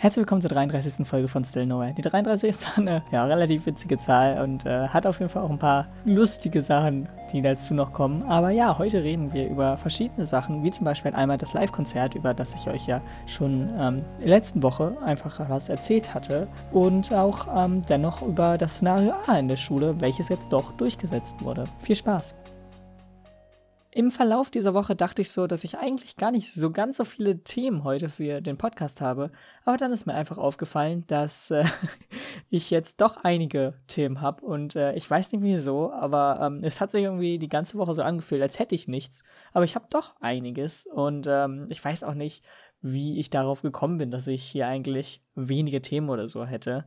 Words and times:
Herzlich 0.00 0.20
willkommen 0.22 0.40
zur 0.40 0.50
33. 0.50 1.04
Folge 1.04 1.26
von 1.26 1.44
Still 1.44 1.66
Nowhere. 1.66 1.92
Die 1.92 2.02
33 2.02 2.48
ist 2.48 2.78
eine 2.78 3.02
ja, 3.10 3.24
relativ 3.24 3.66
witzige 3.66 3.96
Zahl 3.96 4.40
und 4.44 4.64
äh, 4.64 4.86
hat 4.86 5.08
auf 5.08 5.18
jeden 5.18 5.28
Fall 5.28 5.42
auch 5.42 5.50
ein 5.50 5.58
paar 5.58 5.88
lustige 6.04 6.62
Sachen, 6.62 7.08
die 7.32 7.42
dazu 7.42 7.74
noch 7.74 7.92
kommen. 7.92 8.22
Aber 8.22 8.50
ja, 8.50 8.78
heute 8.78 9.02
reden 9.02 9.32
wir 9.32 9.48
über 9.48 9.76
verschiedene 9.76 10.24
Sachen, 10.24 10.62
wie 10.62 10.70
zum 10.70 10.84
Beispiel 10.84 11.12
einmal 11.14 11.36
das 11.36 11.52
Live-Konzert, 11.52 12.14
über 12.14 12.32
das 12.32 12.54
ich 12.54 12.68
euch 12.68 12.86
ja 12.86 13.02
schon 13.26 13.70
ähm, 13.76 14.04
in 14.20 14.28
der 14.28 14.28
letzten 14.28 14.62
Woche 14.62 14.96
einfach 15.04 15.40
was 15.50 15.68
erzählt 15.68 16.14
hatte. 16.14 16.46
Und 16.70 17.12
auch 17.12 17.48
ähm, 17.52 17.82
dennoch 17.88 18.22
über 18.22 18.56
das 18.56 18.74
Szenario 18.74 19.14
A 19.26 19.36
in 19.36 19.48
der 19.48 19.56
Schule, 19.56 20.00
welches 20.00 20.28
jetzt 20.28 20.52
doch 20.52 20.70
durchgesetzt 20.74 21.42
wurde. 21.42 21.64
Viel 21.80 21.96
Spaß! 21.96 22.36
Im 23.90 24.10
Verlauf 24.10 24.50
dieser 24.50 24.74
Woche 24.74 24.94
dachte 24.94 25.22
ich 25.22 25.30
so, 25.30 25.46
dass 25.46 25.64
ich 25.64 25.78
eigentlich 25.78 26.16
gar 26.16 26.30
nicht 26.30 26.52
so 26.52 26.70
ganz 26.70 26.98
so 26.98 27.04
viele 27.04 27.42
Themen 27.42 27.84
heute 27.84 28.10
für 28.10 28.42
den 28.42 28.58
Podcast 28.58 29.00
habe. 29.00 29.30
Aber 29.64 29.78
dann 29.78 29.92
ist 29.92 30.04
mir 30.04 30.12
einfach 30.12 30.36
aufgefallen, 30.36 31.04
dass 31.06 31.50
äh, 31.50 31.64
ich 32.50 32.70
jetzt 32.70 33.00
doch 33.00 33.16
einige 33.24 33.74
Themen 33.86 34.20
habe. 34.20 34.44
Und 34.44 34.76
äh, 34.76 34.94
ich 34.94 35.10
weiß 35.10 35.32
nicht 35.32 35.42
wieso, 35.42 35.90
aber 35.90 36.38
ähm, 36.42 36.60
es 36.62 36.82
hat 36.82 36.90
sich 36.90 37.02
irgendwie 37.02 37.38
die 37.38 37.48
ganze 37.48 37.78
Woche 37.78 37.94
so 37.94 38.02
angefühlt, 38.02 38.42
als 38.42 38.58
hätte 38.58 38.74
ich 38.74 38.88
nichts. 38.88 39.24
Aber 39.54 39.64
ich 39.64 39.74
habe 39.74 39.86
doch 39.88 40.14
einiges. 40.20 40.84
Und 40.86 41.26
ähm, 41.26 41.66
ich 41.70 41.82
weiß 41.82 42.04
auch 42.04 42.14
nicht, 42.14 42.44
wie 42.82 43.18
ich 43.18 43.30
darauf 43.30 43.62
gekommen 43.62 43.96
bin, 43.96 44.10
dass 44.10 44.26
ich 44.26 44.44
hier 44.44 44.68
eigentlich 44.68 45.22
wenige 45.34 45.80
Themen 45.80 46.10
oder 46.10 46.28
so 46.28 46.44
hätte. 46.44 46.84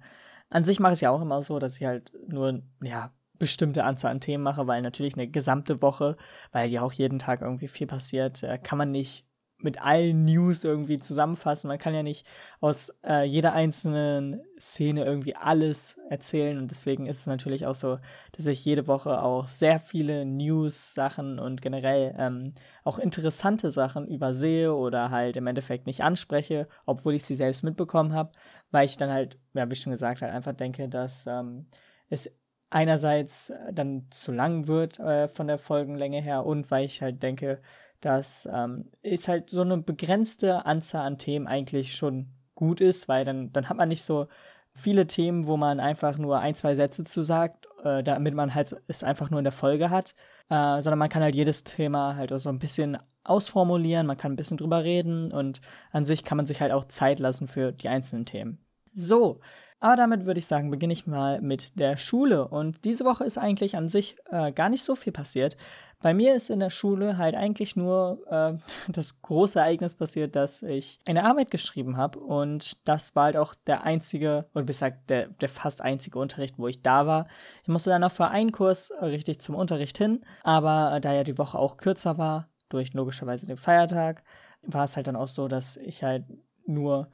An 0.51 0.65
sich 0.65 0.79
mache 0.79 0.91
ich 0.91 0.97
es 0.97 1.01
ja 1.01 1.09
auch 1.09 1.21
immer 1.21 1.41
so, 1.41 1.57
dass 1.57 1.77
ich 1.79 1.87
halt 1.87 2.11
nur, 2.27 2.61
ja, 2.83 3.11
bestimmte 3.41 3.83
Anzahl 3.83 4.11
an 4.11 4.21
Themen 4.21 4.43
mache, 4.43 4.67
weil 4.67 4.83
natürlich 4.83 5.15
eine 5.15 5.27
gesamte 5.27 5.81
Woche, 5.81 6.15
weil 6.51 6.69
ja 6.69 6.83
auch 6.83 6.93
jeden 6.93 7.17
Tag 7.17 7.41
irgendwie 7.41 7.67
viel 7.67 7.87
passiert, 7.87 8.43
äh, 8.43 8.59
kann 8.59 8.77
man 8.77 8.91
nicht 8.91 9.25
mit 9.63 9.81
allen 9.81 10.25
News 10.25 10.63
irgendwie 10.63 10.99
zusammenfassen. 10.99 11.67
Man 11.67 11.79
kann 11.79 11.95
ja 11.95 12.03
nicht 12.03 12.25
aus 12.59 12.93
äh, 13.03 13.23
jeder 13.23 13.53
einzelnen 13.53 14.41
Szene 14.59 15.05
irgendwie 15.05 15.35
alles 15.35 15.99
erzählen 16.09 16.57
und 16.59 16.69
deswegen 16.69 17.07
ist 17.07 17.21
es 17.21 17.27
natürlich 17.27 17.65
auch 17.65 17.75
so, 17.75 17.97
dass 18.33 18.45
ich 18.47 18.63
jede 18.63 18.87
Woche 18.87 19.21
auch 19.21 19.47
sehr 19.47 19.79
viele 19.79 20.23
News-Sachen 20.25 21.39
und 21.39 21.61
generell 21.61 22.15
ähm, 22.17 22.53
auch 22.83 22.99
interessante 22.99 23.71
Sachen 23.71 24.07
übersehe 24.07 24.73
oder 24.73 25.09
halt 25.09 25.35
im 25.35 25.47
Endeffekt 25.47 25.87
nicht 25.87 26.03
anspreche, 26.03 26.67
obwohl 26.85 27.15
ich 27.15 27.25
sie 27.25 27.35
selbst 27.35 27.63
mitbekommen 27.63 28.13
habe, 28.13 28.31
weil 28.69 28.85
ich 28.85 28.97
dann 28.97 29.09
halt, 29.09 29.39
ja, 29.53 29.69
wie 29.69 29.75
schon 29.75 29.91
gesagt, 29.91 30.21
halt 30.21 30.31
einfach 30.33 30.53
denke, 30.53 30.89
dass 30.89 31.25
ähm, 31.27 31.65
es 32.09 32.31
einerseits 32.71 33.51
äh, 33.51 33.73
dann 33.73 34.07
zu 34.09 34.31
lang 34.31 34.67
wird 34.67 34.99
äh, 34.99 35.27
von 35.27 35.47
der 35.47 35.59
Folgenlänge 35.59 36.21
her 36.21 36.45
und 36.45 36.71
weil 36.71 36.85
ich 36.85 37.01
halt 37.01 37.21
denke, 37.21 37.61
dass 37.99 38.49
ähm, 38.51 38.89
ist 39.03 39.27
halt 39.27 39.51
so 39.51 39.61
eine 39.61 39.77
begrenzte 39.77 40.65
Anzahl 40.65 41.05
an 41.05 41.19
Themen 41.19 41.47
eigentlich 41.47 41.95
schon 41.95 42.31
gut 42.55 42.81
ist, 42.81 43.07
weil 43.07 43.25
dann, 43.25 43.51
dann 43.53 43.69
hat 43.69 43.77
man 43.77 43.89
nicht 43.89 44.03
so 44.03 44.27
viele 44.73 45.05
Themen, 45.05 45.47
wo 45.47 45.57
man 45.57 45.79
einfach 45.79 46.17
nur 46.17 46.39
ein, 46.39 46.55
zwei 46.55 46.73
Sätze 46.75 47.03
zu 47.03 47.21
sagt, 47.21 47.67
äh, 47.83 48.03
damit 48.03 48.33
man 48.33 48.55
halt 48.55 48.75
es 48.87 49.03
einfach 49.03 49.29
nur 49.29 49.39
in 49.39 49.43
der 49.43 49.51
Folge 49.51 49.89
hat, 49.89 50.15
äh, 50.49 50.81
sondern 50.81 50.99
man 50.99 51.09
kann 51.09 51.23
halt 51.23 51.35
jedes 51.35 51.63
Thema 51.63 52.15
halt 52.15 52.31
auch 52.33 52.39
so 52.39 52.49
ein 52.49 52.59
bisschen 52.59 52.97
ausformulieren, 53.23 54.07
man 54.07 54.17
kann 54.17 54.33
ein 54.33 54.37
bisschen 54.37 54.57
drüber 54.57 54.83
reden 54.83 55.31
und 55.31 55.61
an 55.91 56.05
sich 56.05 56.23
kann 56.23 56.37
man 56.37 56.45
sich 56.45 56.61
halt 56.61 56.71
auch 56.71 56.85
Zeit 56.85 57.19
lassen 57.19 57.47
für 57.47 57.71
die 57.71 57.89
einzelnen 57.89 58.25
Themen. 58.25 58.59
So, 58.93 59.39
aber 59.81 59.95
damit 59.95 60.25
würde 60.25 60.37
ich 60.37 60.45
sagen, 60.45 60.69
beginne 60.69 60.93
ich 60.93 61.07
mal 61.07 61.41
mit 61.41 61.79
der 61.79 61.97
Schule. 61.97 62.47
Und 62.47 62.85
diese 62.85 63.03
Woche 63.03 63.23
ist 63.23 63.39
eigentlich 63.39 63.75
an 63.75 63.89
sich 63.89 64.15
äh, 64.29 64.51
gar 64.51 64.69
nicht 64.69 64.83
so 64.83 64.93
viel 64.93 65.11
passiert. 65.11 65.57
Bei 66.03 66.13
mir 66.13 66.35
ist 66.35 66.51
in 66.51 66.59
der 66.59 66.69
Schule 66.69 67.17
halt 67.17 67.33
eigentlich 67.33 67.75
nur 67.75 68.19
äh, 68.29 68.53
das 68.91 69.23
große 69.23 69.59
Ereignis 69.59 69.95
passiert, 69.95 70.35
dass 70.35 70.61
ich 70.61 70.99
eine 71.05 71.25
Arbeit 71.25 71.49
geschrieben 71.49 71.97
habe. 71.97 72.19
Und 72.19 72.87
das 72.87 73.15
war 73.15 73.25
halt 73.25 73.37
auch 73.37 73.55
der 73.65 73.83
einzige, 73.83 74.45
oder 74.53 74.65
besser 74.65 74.91
der, 74.91 75.29
der 75.29 75.49
fast 75.49 75.81
einzige 75.81 76.19
Unterricht, 76.19 76.59
wo 76.59 76.67
ich 76.67 76.83
da 76.83 77.07
war. 77.07 77.27
Ich 77.63 77.67
musste 77.67 77.89
dann 77.89 78.01
noch 78.01 78.11
für 78.11 78.27
einen 78.27 78.51
Kurs 78.51 78.93
richtig 79.01 79.41
zum 79.41 79.55
Unterricht 79.55 79.97
hin. 79.97 80.21
Aber 80.43 80.93
äh, 80.95 81.01
da 81.01 81.11
ja 81.11 81.23
die 81.23 81.39
Woche 81.39 81.57
auch 81.57 81.77
kürzer 81.77 82.19
war, 82.19 82.49
durch 82.69 82.93
logischerweise 82.93 83.47
den 83.47 83.57
Feiertag, 83.57 84.23
war 84.61 84.83
es 84.83 84.95
halt 84.95 85.07
dann 85.07 85.15
auch 85.15 85.27
so, 85.27 85.47
dass 85.47 85.75
ich 85.75 86.03
halt 86.03 86.25
nur 86.67 87.09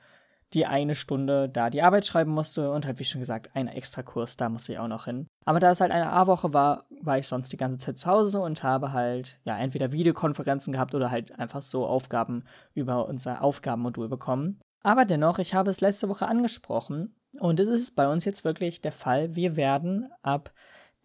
die 0.54 0.66
eine 0.66 0.96
Stunde 0.96 1.50
da 1.50 1.70
die 1.70 1.82
Arbeit 1.82 2.06
schreiben 2.06 2.32
musste 2.32 2.72
und 2.72 2.86
halt, 2.86 3.00
wie 3.00 3.04
schon 3.04 3.20
gesagt, 3.20 3.50
ein 3.54 3.68
extra 3.68 4.02
Kurs, 4.02 4.38
da 4.38 4.50
musste 4.50 4.74
ich 4.74 4.80
auch 4.80 4.88
noch 4.88 5.06
hin. 5.06 5.28
Aber 5.46 5.60
da 5.60 5.72
es 5.72 5.82
halt 5.82 5.92
eine 5.92 6.12
A-Woche 6.12 6.54
war, 6.54 6.86
war 7.02 7.18
ich 7.18 7.28
sonst 7.28 7.52
die 7.52 7.58
ganze 7.58 7.78
Zeit 7.78 7.98
zu 7.98 8.08
Hause 8.08 8.40
und 8.40 8.64
habe 8.64 8.94
halt, 8.94 9.40
ja, 9.44 9.58
entweder 9.58 9.92
Videokonferenzen 9.92 10.74
gehabt 10.74 10.96
oder 10.96 11.12
halt 11.12 11.38
einfach 11.38 11.62
so 11.62 11.86
Aufgaben 11.86 12.44
über 12.74 13.08
unser 13.08 13.44
Aufgabenmodul 13.44 14.08
bekommen. 14.08 14.60
Aber 14.84 15.06
dennoch, 15.06 15.40
ich 15.40 15.54
habe 15.54 15.70
es 15.70 15.82
letzte 15.82 16.08
Woche 16.08 16.28
angesprochen 16.28 17.16
und 17.40 17.60
es 17.60 17.68
ist 17.68 17.96
bei 17.96 18.08
uns 18.08 18.24
jetzt 18.24 18.46
wirklich 18.46 18.82
der 18.82 18.94
Fall. 18.94 19.36
Wir 19.36 19.58
werden 19.58 20.08
ab 20.22 20.54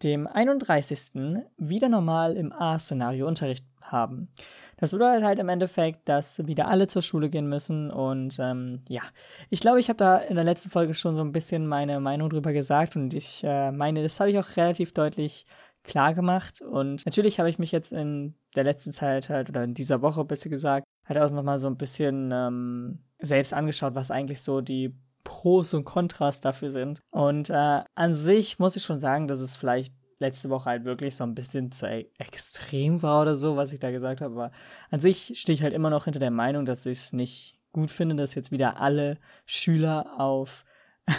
dem 0.03 0.27
31. 0.27 1.41
wieder 1.57 1.89
normal 1.89 2.35
im 2.35 2.51
A-Szenario 2.51 3.27
Unterricht 3.27 3.65
haben. 3.93 4.27
Das 4.75 4.91
bedeutet 4.91 5.23
halt 5.23 5.39
im 5.39 5.47
Endeffekt, 5.47 6.09
dass 6.09 6.45
wieder 6.45 6.67
alle 6.67 6.87
zur 6.87 7.01
Schule 7.01 7.29
gehen 7.29 7.47
müssen 7.47 7.89
und 7.89 8.37
ähm, 8.39 8.81
ja, 8.89 9.03
ich 9.49 9.61
glaube, 9.61 9.79
ich 9.79 9.87
habe 9.87 9.97
da 9.97 10.17
in 10.17 10.35
der 10.35 10.43
letzten 10.43 10.69
Folge 10.69 10.93
schon 10.93 11.15
so 11.15 11.21
ein 11.21 11.31
bisschen 11.31 11.65
meine 11.65 12.01
Meinung 12.01 12.29
drüber 12.29 12.51
gesagt 12.51 12.97
und 12.97 13.13
ich 13.13 13.41
äh, 13.45 13.71
meine, 13.71 14.03
das 14.03 14.19
habe 14.19 14.31
ich 14.31 14.37
auch 14.37 14.57
relativ 14.57 14.93
deutlich 14.93 15.45
klar 15.83 16.13
gemacht 16.13 16.61
und 16.61 17.05
natürlich 17.05 17.39
habe 17.39 17.49
ich 17.49 17.59
mich 17.59 17.71
jetzt 17.71 17.93
in 17.93 18.35
der 18.55 18.65
letzten 18.65 18.91
Zeit 18.91 19.29
halt 19.29 19.49
oder 19.49 19.63
in 19.63 19.73
dieser 19.73 20.01
Woche 20.01 20.25
besser 20.25 20.49
gesagt 20.49 20.85
halt 21.05 21.19
auch 21.19 21.31
nochmal 21.31 21.57
so 21.57 21.67
ein 21.67 21.77
bisschen 21.77 22.31
ähm, 22.33 22.99
selbst 23.19 23.53
angeschaut, 23.53 23.95
was 23.95 24.11
eigentlich 24.11 24.41
so 24.41 24.61
die 24.61 24.95
Pros 25.23 25.73
und 25.73 25.85
Kontras 25.85 26.41
dafür 26.41 26.71
sind. 26.71 27.01
Und 27.11 27.49
äh, 27.49 27.83
an 27.95 28.13
sich 28.13 28.59
muss 28.59 28.75
ich 28.75 28.83
schon 28.83 28.99
sagen, 28.99 29.27
dass 29.27 29.39
es 29.39 29.55
vielleicht 29.55 29.93
letzte 30.23 30.49
Woche 30.49 30.65
halt 30.65 30.85
wirklich 30.85 31.15
so 31.15 31.23
ein 31.23 31.35
bisschen 31.35 31.71
zu 31.71 31.87
e 31.87 32.07
extrem 32.17 33.01
war 33.03 33.21
oder 33.21 33.35
so, 33.35 33.55
was 33.55 33.73
ich 33.73 33.79
da 33.79 33.91
gesagt 33.91 34.21
habe. 34.21 34.33
Aber 34.33 34.51
an 34.89 34.99
sich 34.99 35.33
stehe 35.39 35.53
ich 35.53 35.63
halt 35.63 35.73
immer 35.73 35.89
noch 35.89 36.05
hinter 36.05 36.19
der 36.19 36.31
Meinung, 36.31 36.65
dass 36.65 36.85
ich 36.85 36.97
es 36.97 37.13
nicht 37.13 37.59
gut 37.71 37.91
finde, 37.91 38.15
dass 38.15 38.35
jetzt 38.35 38.51
wieder 38.51 38.79
alle 38.79 39.17
Schüler 39.45 40.19
auf 40.19 40.65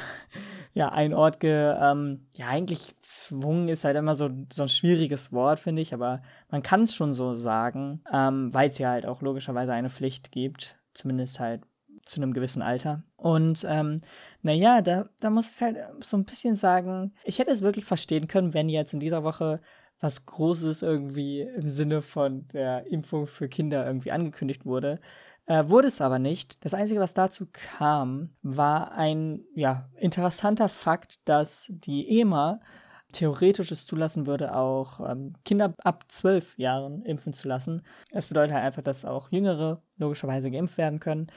ja, 0.75 0.91
ein 0.91 1.15
Ort 1.15 1.41
ge, 1.41 1.75
ähm, 1.81 2.26
ja, 2.34 2.48
eigentlich 2.48 2.88
gezwungen 2.88 3.69
ist 3.69 3.84
halt 3.84 3.97
immer 3.97 4.15
so, 4.15 4.31
so 4.53 4.62
ein 4.62 4.69
schwieriges 4.69 5.32
Wort, 5.32 5.60
finde 5.60 5.82
ich, 5.82 5.92
aber 5.92 6.22
man 6.50 6.62
kann 6.62 6.82
es 6.82 6.94
schon 6.94 7.12
so 7.12 7.34
sagen, 7.34 8.03
ähm, 8.12 8.53
weil 8.54 8.71
es 8.71 8.78
ja 8.78 8.91
halt 8.91 9.06
auch 9.06 9.21
logischerweise 9.21 9.72
eine 9.72 9.91
Pflicht 9.91 10.32
gibt, 10.32 10.76
zumindest 10.94 11.38
halt 11.38 11.62
zu 12.04 12.20
einem 12.20 12.32
gewissen 12.32 12.62
Alter. 12.62 13.03
Und 13.16 13.65
ähm, 13.69 14.00
naja, 14.42 14.82
da, 14.82 15.09
da 15.20 15.31
muss 15.31 15.54
ich 15.56 15.62
halt 15.62 15.76
so 16.00 16.16
ein 16.16 16.25
bisschen 16.25 16.56
sagen, 16.56 17.15
ich 17.25 17.38
hätte 17.38 17.50
es 17.50 17.62
wirklich 17.62 17.84
verstehen 17.84 18.28
können, 18.28 18.54
wenn 18.54 18.69
jetzt 18.69 18.94
in 18.94 19.00
dieser 19.00 19.25
Woche 19.25 19.60
was 20.00 20.26
Großes 20.26 20.82
irgendwie 20.82 21.41
im 21.41 21.70
Sinne 21.70 22.03
von 22.03 22.47
der 22.48 22.87
Impfung 22.88 23.26
für 23.26 23.48
Kinder 23.48 23.87
irgendwie 23.87 24.12
angekündigt 24.12 24.66
wurde. 24.66 25.00
Äh, 25.47 25.69
wurde 25.69 25.88
es 25.88 26.00
aber 26.00 26.19
nicht. 26.19 26.65
Das 26.65 26.75
Einzige, 26.75 27.00
was 27.00 27.15
dazu 27.15 27.47
kam, 27.53 28.31
war 28.42 28.92
ein 28.92 29.44
ja, 29.54 29.88
interessanter 29.97 30.69
Fakt, 30.69 31.26
dass 31.28 31.71
die 31.71 32.21
EMA 32.21 32.60
theoretisch 33.12 33.71
es 33.71 33.86
zulassen 33.86 34.26
würde, 34.26 34.56
auch 34.56 35.00
ähm, 35.09 35.34
Kinder 35.44 35.72
ab 35.78 36.04
zwölf 36.09 36.59
Jahren 36.59 37.03
impfen 37.03 37.32
zu 37.32 37.48
lassen. 37.48 37.82
Das 38.10 38.26
bedeutet 38.26 38.54
halt 38.54 38.65
einfach, 38.65 38.82
dass 38.82 39.04
auch 39.04 39.31
Jüngere 39.31 39.82
logischerweise 39.97 40.50
geimpft 40.50 40.78
werden 40.78 41.00
können 41.00 41.28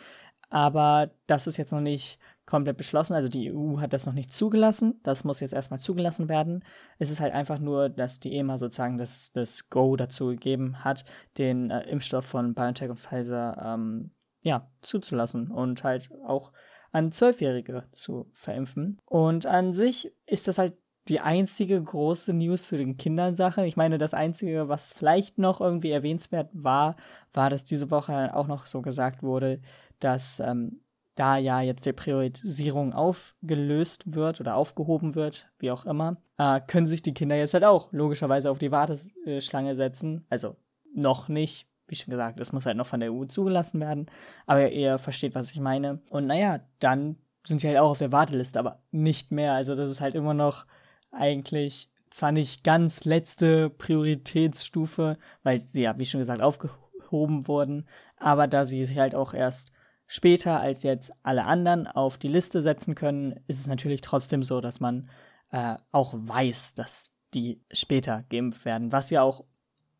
aber 0.50 1.12
das 1.25 1.47
ist 1.47 1.58
jetzt 1.58 1.72
noch 1.72 1.81
nicht 1.81 2.19
komplett 2.46 2.78
beschlossen. 2.78 3.13
Also 3.13 3.28
die 3.30 3.53
EU 3.53 3.80
hat 3.80 3.94
das 3.94 4.06
noch 4.06 4.13
nicht 4.13 4.31
zugelassen. 4.31 5.00
Das 5.03 5.24
muss 5.24 5.41
jetzt 5.41 5.53
erstmal 5.53 5.80
zugelassen 5.80 6.30
werden. 6.30 6.63
Es 6.97 7.12
ist 7.12 7.19
halt 7.19 7.34
einfach 7.34 7.59
nur, 7.59 7.90
dass 7.90 8.19
die 8.19 8.34
EMA 8.35 8.58
sozusagen 8.58 8.97
das, 8.97 9.31
das 9.34 9.69
Go 9.69 9.96
dazu 9.96 10.28
gegeben 10.28 10.84
hat, 10.84 11.03
den 11.38 11.69
äh, 11.69 11.81
Impfstoff 11.90 12.25
von 12.25 12.53
BioNTech 12.56 12.90
und 12.90 13.00
Pfizer 13.00 13.58
ähm, 13.63 14.12
ja, 14.41 14.72
zuzulassen 14.81 15.52
und 15.52 15.84
halt 15.84 16.09
auch 16.25 16.53
an 16.91 17.11
Zwölfjährige 17.11 17.84
zu 17.91 18.29
verimpfen. 18.32 18.97
Und 19.05 19.46
an 19.46 19.73
sich 19.73 20.14
ist 20.26 20.47
das 20.47 20.58
halt 20.58 20.78
die 21.09 21.20
einzige 21.22 21.82
große 21.82 22.34
News 22.34 22.67
zu 22.67 22.78
den 22.78 22.97
Kindern 22.97 23.34
Sache. 23.34 23.66
Ich 23.66 23.78
meine, 23.78 23.97
das 23.97 24.14
einzige, 24.14 24.67
was 24.67 24.91
vielleicht 24.91 25.38
noch 25.38 25.61
irgendwie 25.61 25.91
erwähnenswert 25.91 26.49
war, 26.53 26.96
war, 27.34 27.49
dass 27.49 27.64
diese 27.64 27.91
Woche 27.91 28.35
auch 28.35 28.47
noch 28.47 28.66
so 28.66 28.82
gesagt 28.82 29.23
wurde, 29.23 29.61
dass 29.99 30.40
ähm, 30.40 30.82
da 31.16 31.38
ja 31.38 31.61
jetzt 31.61 31.85
die 31.85 31.94
Priorisierung 31.94 32.94
aufgelöst 32.94 34.14
wird 34.14 34.40
oder 34.40 34.55
aufgehoben 34.55 35.16
wird, 35.16 35.49
wie 35.59 35.72
auch 35.72 35.85
immer, 35.85 36.17
äh, 36.38 36.61
können 36.66 36.88
sich 36.88 37.02
die 37.02 37.14
Kinder 37.14 37.35
jetzt 37.35 37.53
halt 37.53 37.64
auch 37.64 37.91
logischerweise 37.91 38.52
auf 38.52 38.59
die 38.59 38.72
Warteschlange 38.72 39.76
setzen. 39.76 40.26
Also 40.29 40.55
noch 40.94 41.28
nicht, 41.28 41.67
wie 41.88 41.96
schon 41.96 42.11
gesagt, 42.11 42.40
das 42.40 42.53
muss 42.53 42.66
halt 42.66 42.78
noch 42.78 42.85
von 42.85 42.99
der 42.99 43.11
EU 43.11 43.26
zugelassen 43.26 43.79
werden, 43.79 44.08
aber 44.46 44.72
ihr 44.72 44.97
versteht, 44.97 45.35
was 45.35 45.52
ich 45.52 45.59
meine. 45.59 46.02
Und 46.09 46.28
naja, 46.28 46.59
dann 46.79 47.17
sind 47.46 47.61
sie 47.61 47.67
halt 47.67 47.78
auch 47.78 47.91
auf 47.91 47.99
der 47.99 48.11
Warteliste, 48.11 48.59
aber 48.59 48.82
nicht 48.91 49.32
mehr. 49.32 49.53
Also 49.53 49.76
das 49.76 49.90
ist 49.90 50.02
halt 50.02 50.16
immer 50.16 50.34
noch 50.34 50.66
eigentlich 51.11 51.90
zwar 52.09 52.32
nicht 52.32 52.64
ganz 52.64 53.05
letzte 53.05 53.70
Prioritätsstufe, 53.70 55.17
weil 55.44 55.59
sie 55.59 55.82
ja, 55.82 55.97
wie 55.97 56.05
schon 56.05 56.20
gesagt, 56.20 56.41
aufgehoben 56.41 57.47
wurden, 57.47 57.88
aber 58.17 58.47
da 58.47 58.66
sie 58.66 58.85
sich 58.85 58.97
halt 58.97 59.16
auch 59.16 59.34
erst 59.34 59.72
später 60.08 60.59
als 60.59 60.84
jetzt 60.84 61.12
alle 61.24 61.46
anderen 61.46 61.86
auf 61.88 62.18
die 62.18 62.30
Liste 62.30 62.62
setzen 62.62 62.96
können, 62.96 63.40
ist 63.48 63.59
es 63.59 63.68
natürlich 63.68 64.02
trotzdem 64.02 64.42
so, 64.42 64.62
dass 64.62 64.80
man 64.80 65.09
äh, 65.52 65.76
auch 65.92 66.14
weiß, 66.16 66.74
dass 66.74 67.14
die 67.34 67.62
später 67.72 68.24
geimpft 68.30 68.66
werden, 68.66 68.92
was 68.92 69.09
ja 69.09 69.22
auch 69.22 69.44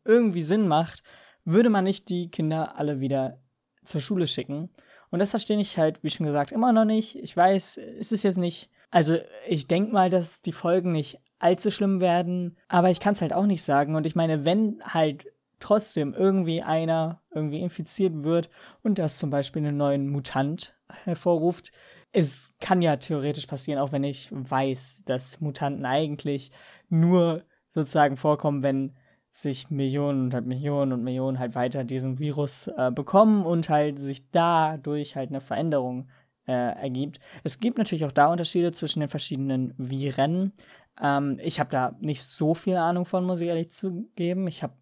irgendwie 0.04 0.42
Sinn 0.42 0.66
macht, 0.66 1.02
würde 1.44 1.70
man 1.70 1.84
nicht 1.84 2.08
die 2.08 2.30
Kinder 2.30 2.76
alle 2.78 3.00
wieder 3.00 3.38
zur 3.84 4.00
Schule 4.00 4.26
schicken. 4.26 4.70
Und 5.10 5.18
das 5.20 5.30
verstehe 5.30 5.58
ich 5.60 5.78
halt, 5.78 6.02
wie 6.02 6.10
schon 6.10 6.26
gesagt, 6.26 6.52
immer 6.52 6.72
noch 6.72 6.84
nicht. 6.84 7.16
Ich 7.16 7.36
weiß, 7.36 7.78
es 7.98 8.12
ist 8.12 8.22
jetzt 8.22 8.38
nicht. 8.38 8.70
Also, 8.90 9.18
ich 9.46 9.66
denke 9.66 9.92
mal, 9.92 10.10
dass 10.10 10.42
die 10.42 10.52
Folgen 10.52 10.92
nicht 10.92 11.18
allzu 11.38 11.70
schlimm 11.70 12.00
werden, 12.00 12.56
aber 12.68 12.90
ich 12.90 13.00
kann 13.00 13.14
es 13.14 13.22
halt 13.22 13.32
auch 13.32 13.46
nicht 13.46 13.62
sagen. 13.62 13.94
Und 13.94 14.06
ich 14.06 14.14
meine, 14.14 14.44
wenn 14.44 14.80
halt 14.82 15.26
trotzdem 15.60 16.14
irgendwie 16.14 16.62
einer 16.62 17.22
irgendwie 17.34 17.60
infiziert 17.60 18.22
wird 18.22 18.50
und 18.82 18.98
das 18.98 19.18
zum 19.18 19.30
Beispiel 19.30 19.64
einen 19.64 19.76
neuen 19.76 20.08
Mutant 20.08 20.76
hervorruft, 21.04 21.72
es 22.12 22.54
kann 22.60 22.82
ja 22.82 22.96
theoretisch 22.96 23.46
passieren, 23.46 23.80
auch 23.80 23.92
wenn 23.92 24.04
ich 24.04 24.30
weiß, 24.32 25.02
dass 25.04 25.40
Mutanten 25.40 25.84
eigentlich 25.84 26.50
nur 26.88 27.44
sozusagen 27.70 28.16
vorkommen, 28.16 28.62
wenn 28.62 28.94
sich 29.30 29.70
Millionen 29.70 30.24
und 30.24 30.34
halt 30.34 30.46
Millionen 30.46 30.92
und 30.92 31.04
Millionen 31.04 31.38
halt 31.38 31.54
weiter 31.54 31.84
diesen 31.84 32.18
Virus 32.18 32.68
äh, 32.68 32.90
bekommen 32.90 33.44
und 33.44 33.68
halt 33.68 33.98
sich 33.98 34.30
dadurch 34.30 35.16
halt 35.16 35.30
eine 35.30 35.40
Veränderung 35.40 36.08
äh, 36.46 36.52
ergibt. 36.52 37.20
Es 37.44 37.60
gibt 37.60 37.78
natürlich 37.78 38.04
auch 38.04 38.12
da 38.12 38.28
Unterschiede 38.28 38.72
zwischen 38.72 39.00
den 39.00 39.08
verschiedenen 39.08 39.74
Viren. 39.76 40.52
Ähm, 41.00 41.38
ich 41.42 41.60
habe 41.60 41.70
da 41.70 41.96
nicht 42.00 42.22
so 42.22 42.54
viel 42.54 42.76
Ahnung 42.76 43.04
von, 43.04 43.24
muss 43.24 43.40
ich 43.40 43.48
ehrlich 43.48 43.70
zugeben. 43.70 44.48
Ich 44.48 44.62
habe 44.62 44.72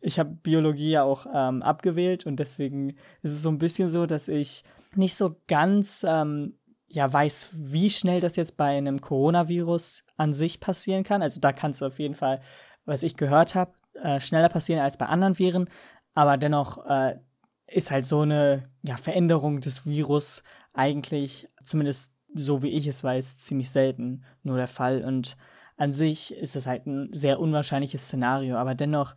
ich 0.00 0.18
habe 0.18 0.30
Biologie 0.30 0.90
ja 0.90 1.02
auch 1.02 1.26
ähm, 1.32 1.62
abgewählt 1.62 2.26
und 2.26 2.36
deswegen 2.36 2.90
ist 3.22 3.32
es 3.32 3.42
so 3.42 3.48
ein 3.48 3.58
bisschen 3.58 3.88
so, 3.88 4.06
dass 4.06 4.28
ich 4.28 4.64
nicht 4.94 5.16
so 5.16 5.36
ganz 5.46 6.04
ähm, 6.08 6.58
ja 6.88 7.12
weiß, 7.12 7.50
wie 7.52 7.90
schnell 7.90 8.20
das 8.20 8.36
jetzt 8.36 8.56
bei 8.56 8.76
einem 8.76 9.00
Coronavirus 9.00 10.04
an 10.16 10.34
sich 10.34 10.60
passieren 10.60 11.04
kann. 11.04 11.22
Also 11.22 11.40
da 11.40 11.52
kann 11.52 11.72
es 11.72 11.82
auf 11.82 11.98
jeden 11.98 12.14
Fall, 12.14 12.40
was 12.84 13.02
ich 13.02 13.16
gehört 13.16 13.54
habe, 13.54 13.72
äh, 13.94 14.20
schneller 14.20 14.48
passieren 14.48 14.80
als 14.80 14.96
bei 14.96 15.06
anderen 15.06 15.38
Viren. 15.38 15.68
Aber 16.14 16.36
dennoch 16.36 16.86
äh, 16.86 17.18
ist 17.66 17.90
halt 17.90 18.04
so 18.04 18.20
eine 18.20 18.62
ja, 18.82 18.96
Veränderung 18.96 19.60
des 19.60 19.86
Virus 19.86 20.42
eigentlich, 20.72 21.48
zumindest 21.62 22.14
so 22.34 22.62
wie 22.62 22.70
ich 22.70 22.86
es 22.86 23.02
weiß, 23.02 23.38
ziemlich 23.38 23.70
selten 23.70 24.24
nur 24.42 24.56
der 24.56 24.68
Fall. 24.68 25.04
Und 25.04 25.36
an 25.76 25.92
sich 25.92 26.34
ist 26.34 26.56
es 26.56 26.66
halt 26.66 26.86
ein 26.86 27.12
sehr 27.12 27.38
unwahrscheinliches 27.40 28.06
Szenario. 28.06 28.56
Aber 28.56 28.74
dennoch, 28.74 29.14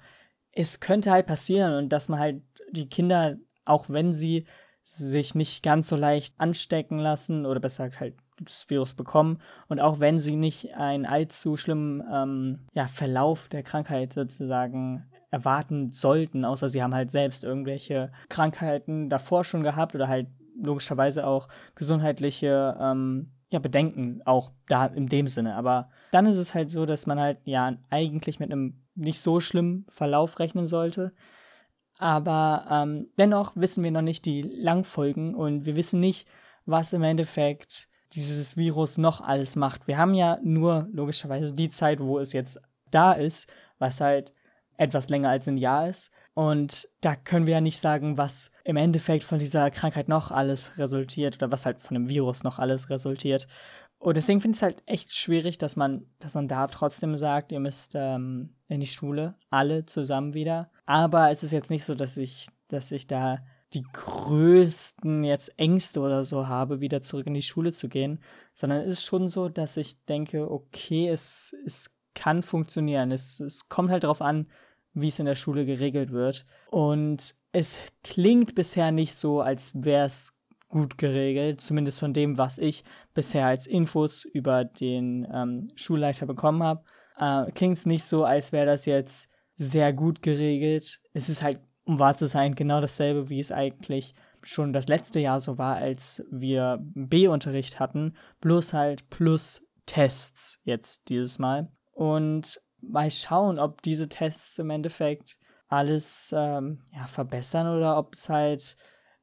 es 0.51 0.79
könnte 0.79 1.11
halt 1.11 1.27
passieren 1.27 1.73
und 1.75 1.89
dass 1.89 2.09
man 2.09 2.19
halt 2.19 2.41
die 2.71 2.89
Kinder, 2.89 3.37
auch 3.65 3.89
wenn 3.89 4.13
sie 4.13 4.45
sich 4.83 5.35
nicht 5.35 5.63
ganz 5.63 5.87
so 5.87 5.95
leicht 5.95 6.33
anstecken 6.39 6.99
lassen 6.99 7.45
oder 7.45 7.59
besser 7.59 7.89
halt 7.99 8.15
das 8.41 8.69
Virus 8.69 8.93
bekommen 8.93 9.39
und 9.67 9.79
auch 9.79 9.99
wenn 9.99 10.17
sie 10.17 10.35
nicht 10.35 10.73
einen 10.75 11.05
allzu 11.05 11.57
schlimmen 11.57 12.01
ähm, 12.11 12.59
ja, 12.73 12.87
Verlauf 12.87 13.49
der 13.49 13.63
Krankheit 13.63 14.13
sozusagen 14.13 15.05
erwarten 15.29 15.91
sollten, 15.91 16.45
außer 16.45 16.67
sie 16.67 16.81
haben 16.81 16.95
halt 16.95 17.11
selbst 17.11 17.43
irgendwelche 17.43 18.11
Krankheiten 18.29 19.09
davor 19.09 19.43
schon 19.43 19.61
gehabt 19.61 19.93
oder 19.93 20.07
halt 20.07 20.27
logischerweise 20.59 21.27
auch 21.27 21.47
gesundheitliche 21.75 22.77
ähm, 22.81 23.31
ja, 23.51 23.59
Bedenken 23.59 24.21
auch 24.25 24.51
da 24.67 24.85
in 24.85 25.07
dem 25.07 25.27
Sinne. 25.27 25.55
Aber 25.55 25.89
dann 26.11 26.25
ist 26.25 26.37
es 26.37 26.53
halt 26.53 26.69
so, 26.69 26.85
dass 26.85 27.07
man 27.07 27.19
halt 27.19 27.39
ja 27.45 27.77
eigentlich 27.89 28.39
mit 28.39 28.51
einem 28.51 28.81
nicht 28.95 29.19
so 29.19 29.39
schlimmen 29.39 29.85
Verlauf 29.89 30.39
rechnen 30.39 30.67
sollte. 30.67 31.13
Aber 31.97 32.65
ähm, 32.69 33.09
dennoch 33.17 33.55
wissen 33.55 33.83
wir 33.83 33.91
noch 33.91 34.01
nicht 34.01 34.25
die 34.25 34.41
Langfolgen 34.41 35.35
und 35.35 35.65
wir 35.65 35.75
wissen 35.75 35.99
nicht, 35.99 36.27
was 36.65 36.93
im 36.93 37.03
Endeffekt 37.03 37.89
dieses 38.13 38.57
Virus 38.57 38.97
noch 38.97 39.21
alles 39.21 39.55
macht. 39.55 39.87
Wir 39.87 39.97
haben 39.97 40.13
ja 40.13 40.37
nur 40.41 40.87
logischerweise 40.91 41.53
die 41.53 41.69
Zeit, 41.69 41.99
wo 41.99 42.19
es 42.19 42.33
jetzt 42.33 42.59
da 42.89 43.11
ist, 43.11 43.47
was 43.77 44.01
halt 44.01 44.33
etwas 44.77 45.09
länger 45.09 45.29
als 45.29 45.47
ein 45.47 45.57
Jahr 45.57 45.89
ist. 45.89 46.11
Und 46.39 46.87
da 47.01 47.17
können 47.17 47.47
wir 47.47 47.55
ja 47.55 47.59
nicht 47.59 47.81
sagen, 47.81 48.17
was 48.17 48.49
im 48.63 48.77
Endeffekt 48.77 49.25
von 49.25 49.39
dieser 49.39 49.69
Krankheit 49.71 50.07
noch 50.07 50.31
alles 50.31 50.77
resultiert 50.77 51.35
oder 51.35 51.51
was 51.51 51.65
halt 51.65 51.83
von 51.83 51.95
dem 51.95 52.07
Virus 52.07 52.45
noch 52.45 52.59
alles 52.59 52.89
resultiert. 52.89 53.45
Und 53.97 54.15
deswegen 54.15 54.39
finde 54.39 54.55
ich 54.55 54.59
es 54.59 54.63
halt 54.63 54.81
echt 54.85 55.13
schwierig, 55.13 55.57
dass 55.57 55.75
man, 55.75 56.05
dass 56.17 56.35
man 56.35 56.47
da 56.47 56.67
trotzdem 56.67 57.17
sagt, 57.17 57.51
ihr 57.51 57.59
müsst 57.59 57.91
ähm, 57.93 58.55
in 58.69 58.79
die 58.79 58.87
Schule, 58.87 59.35
alle 59.49 59.85
zusammen 59.85 60.33
wieder. 60.33 60.71
Aber 60.85 61.29
es 61.29 61.43
ist 61.43 61.51
jetzt 61.51 61.71
nicht 61.71 61.83
so, 61.83 61.93
dass 61.93 62.15
ich, 62.15 62.47
dass 62.69 62.93
ich 62.93 63.05
da 63.05 63.39
die 63.73 63.83
größten 63.91 65.25
jetzt 65.25 65.59
Ängste 65.59 65.99
oder 65.99 66.23
so 66.23 66.47
habe, 66.47 66.79
wieder 66.79 67.01
zurück 67.01 67.27
in 67.27 67.33
die 67.33 67.41
Schule 67.41 67.73
zu 67.73 67.89
gehen, 67.89 68.23
sondern 68.53 68.79
es 68.79 68.93
ist 68.93 69.03
schon 69.03 69.27
so, 69.27 69.49
dass 69.49 69.75
ich 69.75 70.05
denke, 70.05 70.49
okay, 70.49 71.09
es, 71.09 71.53
es 71.65 71.97
kann 72.15 72.43
funktionieren. 72.43 73.11
Es, 73.11 73.41
es 73.41 73.67
kommt 73.67 73.89
halt 73.89 74.05
darauf 74.05 74.21
an, 74.21 74.47
wie 74.93 75.09
es 75.09 75.19
in 75.19 75.25
der 75.25 75.35
Schule 75.35 75.65
geregelt 75.65 76.11
wird. 76.11 76.45
Und 76.71 77.35
es 77.51 77.81
klingt 78.03 78.55
bisher 78.55 78.91
nicht 78.91 79.13
so, 79.13 79.41
als 79.41 79.71
wäre 79.75 80.05
es 80.05 80.33
gut 80.67 80.97
geregelt, 80.97 81.61
zumindest 81.61 81.99
von 81.99 82.13
dem, 82.13 82.37
was 82.37 82.57
ich 82.57 82.83
bisher 83.13 83.47
als 83.47 83.67
Infos 83.67 84.23
über 84.23 84.63
den 84.65 85.27
ähm, 85.33 85.71
Schulleiter 85.75 86.25
bekommen 86.25 86.63
habe. 86.63 86.83
Äh, 87.17 87.51
Klingt 87.51 87.77
es 87.77 87.85
nicht 87.85 88.03
so, 88.03 88.23
als 88.23 88.51
wäre 88.51 88.67
das 88.67 88.85
jetzt 88.85 89.29
sehr 89.57 89.91
gut 89.93 90.21
geregelt. 90.21 91.01
Es 91.13 91.27
ist 91.27 91.43
halt, 91.43 91.59
um 91.85 91.99
wahr 91.99 92.15
zu 92.15 92.27
sein, 92.27 92.55
genau 92.55 92.81
dasselbe, 92.81 93.29
wie 93.29 93.39
es 93.39 93.51
eigentlich 93.51 94.13
schon 94.41 94.71
das 94.71 94.87
letzte 94.87 95.19
Jahr 95.19 95.41
so 95.41 95.57
war, 95.57 95.75
als 95.75 96.23
wir 96.31 96.77
B-Unterricht 96.79 97.79
hatten, 97.79 98.15
bloß 98.39 98.73
halt 98.73 99.09
plus 99.09 99.67
Tests 99.85 100.61
jetzt 100.63 101.09
dieses 101.09 101.39
Mal. 101.39 101.71
Und 101.91 102.61
mal 102.81 103.09
schauen, 103.11 103.59
ob 103.59 103.81
diese 103.81 104.09
Tests 104.09 104.57
im 104.59 104.69
Endeffekt 104.69 105.37
alles 105.67 106.33
ähm, 106.35 106.81
ja, 106.93 107.05
verbessern 107.07 107.67
oder 107.67 107.97
ob 107.97 108.15
es 108.15 108.29
halt 108.29 108.75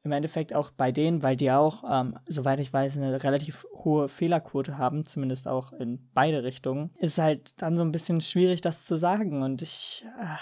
im 0.04 0.12
Endeffekt 0.12 0.54
auch 0.54 0.70
bei 0.70 0.92
denen, 0.92 1.22
weil 1.22 1.36
die 1.36 1.50
auch, 1.50 1.82
ähm, 1.90 2.16
soweit 2.26 2.60
ich 2.60 2.72
weiß, 2.72 2.96
eine 2.96 3.22
relativ 3.24 3.66
hohe 3.74 4.08
Fehlerquote 4.08 4.78
haben, 4.78 5.04
zumindest 5.04 5.48
auch 5.48 5.72
in 5.72 6.08
beide 6.14 6.44
Richtungen, 6.44 6.92
ist 6.96 7.18
halt 7.18 7.60
dann 7.60 7.76
so 7.76 7.82
ein 7.82 7.90
bisschen 7.90 8.20
schwierig, 8.20 8.60
das 8.60 8.86
zu 8.86 8.96
sagen. 8.96 9.42
Und 9.42 9.62
ich, 9.62 10.06
äh, 10.20 10.36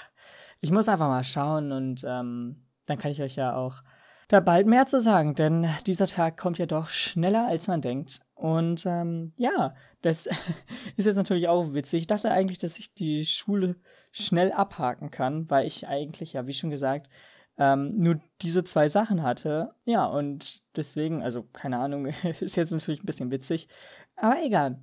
ich 0.60 0.70
muss 0.70 0.88
einfach 0.88 1.08
mal 1.08 1.24
schauen 1.24 1.72
und 1.72 2.04
ähm, 2.06 2.62
dann 2.86 2.98
kann 2.98 3.10
ich 3.10 3.22
euch 3.22 3.36
ja 3.36 3.56
auch 3.56 3.82
da 4.28 4.40
bald 4.40 4.66
mehr 4.66 4.86
zu 4.86 5.00
sagen, 5.00 5.34
denn 5.34 5.68
dieser 5.86 6.06
Tag 6.06 6.36
kommt 6.36 6.58
ja 6.58 6.66
doch 6.66 6.88
schneller, 6.88 7.46
als 7.46 7.68
man 7.68 7.80
denkt. 7.80 8.20
Und 8.34 8.84
ähm, 8.86 9.32
ja, 9.36 9.74
das 10.02 10.26
ist 10.96 11.06
jetzt 11.06 11.16
natürlich 11.16 11.48
auch 11.48 11.74
witzig. 11.74 12.02
Ich 12.02 12.06
dachte 12.06 12.30
eigentlich, 12.30 12.58
dass 12.58 12.78
ich 12.78 12.94
die 12.94 13.24
Schule 13.26 13.76
schnell 14.12 14.52
abhaken 14.52 15.10
kann, 15.10 15.48
weil 15.50 15.66
ich 15.66 15.88
eigentlich, 15.88 16.34
ja, 16.34 16.46
wie 16.46 16.54
schon 16.54 16.70
gesagt, 16.70 17.08
ähm, 17.56 17.92
nur 17.96 18.20
diese 18.42 18.64
zwei 18.64 18.88
Sachen 18.88 19.22
hatte. 19.22 19.74
Ja, 19.84 20.06
und 20.06 20.62
deswegen, 20.76 21.22
also 21.22 21.44
keine 21.52 21.78
Ahnung, 21.78 22.06
ist 22.40 22.56
jetzt 22.56 22.72
natürlich 22.72 23.02
ein 23.02 23.06
bisschen 23.06 23.30
witzig, 23.30 23.68
aber 24.16 24.36
egal. 24.44 24.80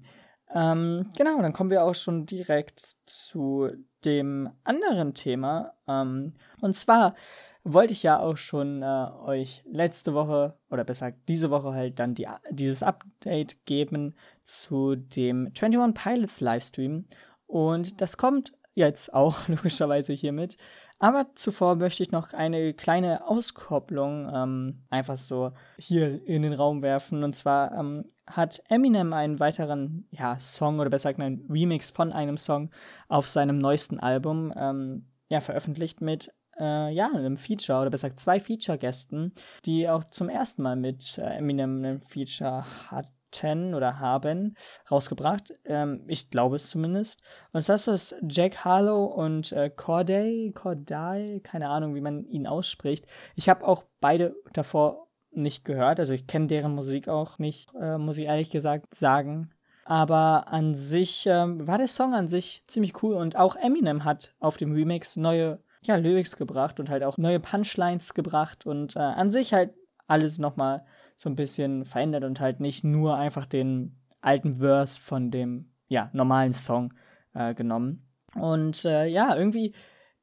Ähm, 0.53 1.09
genau, 1.17 1.41
dann 1.41 1.53
kommen 1.53 1.69
wir 1.69 1.83
auch 1.83 1.95
schon 1.95 2.25
direkt 2.25 2.97
zu 3.05 3.69
dem 4.03 4.49
anderen 4.63 5.13
Thema. 5.13 5.73
Ähm, 5.87 6.33
und 6.59 6.75
zwar 6.75 7.15
wollte 7.63 7.93
ich 7.93 8.03
ja 8.03 8.19
auch 8.19 8.37
schon 8.37 8.81
äh, 8.81 9.07
euch 9.25 9.63
letzte 9.69 10.13
Woche 10.13 10.57
oder 10.69 10.83
besser 10.83 11.11
diese 11.27 11.51
Woche 11.51 11.73
halt 11.73 11.99
dann 11.99 12.15
die, 12.15 12.27
dieses 12.49 12.83
Update 12.83 13.65
geben 13.65 14.15
zu 14.43 14.95
dem 14.95 15.47
21 15.47 15.93
Pilots 15.93 16.41
Livestream. 16.41 17.05
Und 17.45 18.01
das 18.01 18.17
kommt 18.17 18.53
jetzt 18.73 19.13
auch 19.13 19.35
logischerweise 19.47 20.13
hiermit. 20.13 20.57
Aber 20.99 21.27
zuvor 21.33 21.75
möchte 21.75 22.03
ich 22.03 22.11
noch 22.11 22.31
eine 22.31 22.75
kleine 22.75 23.27
Auskopplung 23.27 24.29
ähm, 24.33 24.83
einfach 24.91 25.17
so 25.17 25.51
hier 25.79 26.25
in 26.27 26.43
den 26.43 26.53
Raum 26.53 26.83
werfen. 26.83 27.23
Und 27.23 27.35
zwar 27.35 27.71
ähm, 27.73 28.05
hat 28.27 28.61
Eminem 28.69 29.11
einen 29.13 29.39
weiteren 29.39 30.07
ja, 30.11 30.37
Song 30.37 30.79
oder 30.79 30.91
besser 30.91 31.11
gesagt 31.11 31.25
einen 31.25 31.45
Remix 31.49 31.89
von 31.89 32.13
einem 32.13 32.37
Song 32.37 32.69
auf 33.07 33.27
seinem 33.27 33.57
neuesten 33.57 33.99
Album 33.99 34.53
ähm, 34.55 35.07
ja, 35.29 35.41
veröffentlicht 35.41 36.01
mit 36.01 36.31
äh, 36.61 36.93
ja, 36.93 37.09
einem 37.13 37.37
Feature 37.37 37.81
oder 37.81 37.89
besser 37.89 38.09
gesagt 38.09 38.19
zwei 38.19 38.39
Feature-Gästen, 38.39 39.33
die 39.65 39.89
auch 39.89 40.03
zum 40.05 40.29
ersten 40.29 40.61
Mal 40.61 40.75
mit 40.75 41.17
äh, 41.17 41.37
Eminem 41.37 41.83
ein 41.83 42.01
Feature 42.01 42.63
hatten 42.89 43.73
oder 43.73 43.99
haben 43.99 44.55
rausgebracht. 44.89 45.53
Ähm, 45.65 46.03
ich 46.07 46.29
glaube 46.29 46.57
es 46.57 46.69
zumindest. 46.69 47.21
Und 47.53 47.63
zwar 47.63 47.75
ist 47.75 47.87
das 47.87 48.15
Jack 48.27 48.63
Harlow 48.63 49.05
und 49.05 49.51
äh, 49.53 49.69
Corday, 49.69 50.51
Corday, 50.53 51.39
keine 51.41 51.69
Ahnung, 51.69 51.95
wie 51.95 52.01
man 52.01 52.25
ihn 52.25 52.45
ausspricht. 52.45 53.05
Ich 53.35 53.49
habe 53.49 53.65
auch 53.67 53.85
beide 53.99 54.35
davor 54.53 55.07
nicht 55.33 55.63
gehört, 55.63 55.99
also 55.99 56.13
ich 56.13 56.27
kenne 56.27 56.47
deren 56.47 56.75
Musik 56.75 57.07
auch 57.07 57.39
nicht, 57.39 57.69
äh, 57.81 57.97
muss 57.97 58.17
ich 58.17 58.25
ehrlich 58.25 58.51
gesagt 58.51 58.93
sagen. 58.95 59.51
Aber 59.85 60.47
an 60.49 60.75
sich 60.75 61.25
ähm, 61.25 61.67
war 61.67 61.77
der 61.77 61.87
Song 61.87 62.13
an 62.13 62.27
sich 62.27 62.63
ziemlich 62.65 63.01
cool 63.01 63.15
und 63.15 63.35
auch 63.35 63.55
Eminem 63.55 64.03
hat 64.03 64.35
auf 64.39 64.57
dem 64.57 64.73
Remix 64.73 65.15
neue 65.15 65.59
ja, 65.83 65.95
Lyrics 65.95 66.37
gebracht 66.37 66.79
und 66.79 66.89
halt 66.89 67.03
auch 67.03 67.17
neue 67.17 67.39
Punchlines 67.39 68.13
gebracht 68.13 68.65
und 68.65 68.95
äh, 68.95 68.99
an 68.99 69.31
sich 69.31 69.53
halt 69.53 69.73
alles 70.07 70.37
nochmal 70.37 70.85
so 71.15 71.29
ein 71.29 71.35
bisschen 71.35 71.85
verändert 71.85 72.23
und 72.23 72.39
halt 72.39 72.59
nicht 72.59 72.83
nur 72.83 73.17
einfach 73.17 73.45
den 73.45 73.97
alten 74.21 74.55
Verse 74.57 74.99
von 74.99 75.31
dem 75.31 75.71
ja, 75.87 76.09
normalen 76.13 76.53
Song 76.53 76.93
äh, 77.33 77.53
genommen. 77.53 78.07
Und 78.35 78.85
äh, 78.85 79.07
ja, 79.07 79.35
irgendwie 79.35 79.73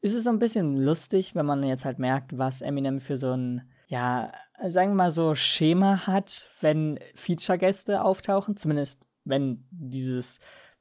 ist 0.00 0.14
es 0.14 0.24
so 0.24 0.30
ein 0.30 0.38
bisschen 0.38 0.76
lustig, 0.76 1.34
wenn 1.34 1.46
man 1.46 1.62
jetzt 1.62 1.84
halt 1.84 1.98
merkt, 1.98 2.38
was 2.38 2.62
Eminem 2.62 3.00
für 3.00 3.16
so 3.16 3.32
ein, 3.32 3.68
ja, 3.88 4.32
sagen 4.66 4.92
wir 4.92 4.96
mal 4.96 5.10
so 5.10 5.34
Schema 5.34 6.06
hat, 6.06 6.48
wenn 6.60 6.98
Feature-Gäste 7.14 8.02
auftauchen. 8.02 8.56
Zumindest 8.56 9.02
wenn 9.24 9.66
dieses 9.70 10.40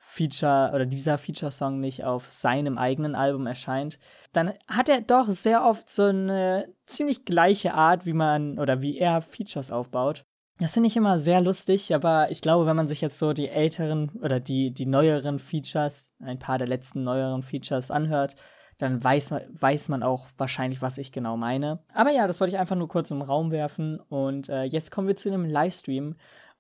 Feature 0.09 0.71
oder 0.73 0.85
dieser 0.85 1.17
Feature-Song 1.17 1.81
nicht 1.81 2.05
auf 2.05 2.31
seinem 2.31 2.77
eigenen 2.77 3.13
Album 3.13 3.45
erscheint, 3.45 3.99
dann 4.31 4.53
hat 4.67 4.87
er 4.87 5.01
doch 5.01 5.29
sehr 5.29 5.65
oft 5.65 5.89
so 5.89 6.03
eine 6.03 6.73
ziemlich 6.85 7.25
gleiche 7.25 7.73
Art, 7.73 8.05
wie 8.05 8.13
man 8.13 8.57
oder 8.57 8.81
wie 8.81 8.97
er 8.97 9.21
Features 9.21 9.69
aufbaut. 9.69 10.23
Das 10.59 10.73
finde 10.73 10.87
ich 10.87 10.95
immer 10.97 11.19
sehr 11.19 11.41
lustig, 11.41 11.93
aber 11.93 12.31
ich 12.31 12.41
glaube, 12.41 12.65
wenn 12.65 12.77
man 12.77 12.87
sich 12.87 13.01
jetzt 13.01 13.19
so 13.19 13.33
die 13.33 13.49
älteren 13.49 14.09
oder 14.23 14.39
die, 14.39 14.73
die 14.73 14.85
neueren 14.87 15.39
Features, 15.39 16.13
ein 16.19 16.39
paar 16.39 16.57
der 16.57 16.67
letzten 16.67 17.03
neueren 17.03 17.43
Features 17.43 17.91
anhört, 17.91 18.35
dann 18.77 19.03
weiß 19.03 19.31
man, 19.31 19.41
weiß 19.51 19.89
man 19.89 20.03
auch 20.03 20.27
wahrscheinlich, 20.37 20.81
was 20.81 20.97
ich 20.97 21.11
genau 21.11 21.35
meine. 21.35 21.79
Aber 21.93 22.11
ja, 22.11 22.27
das 22.27 22.39
wollte 22.39 22.53
ich 22.53 22.59
einfach 22.59 22.75
nur 22.75 22.87
kurz 22.87 23.11
im 23.11 23.21
Raum 23.21 23.51
werfen. 23.51 23.99
Und 23.99 24.49
äh, 24.49 24.63
jetzt 24.63 24.91
kommen 24.91 25.07
wir 25.07 25.15
zu 25.15 25.29
dem 25.29 25.45
Livestream. 25.45 26.15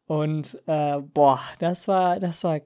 Und 0.05 0.57
äh, 0.67 0.97
boah, 0.99 1.39
das 1.59 1.87
war, 1.87 2.19
das 2.19 2.43
war, 2.43 2.59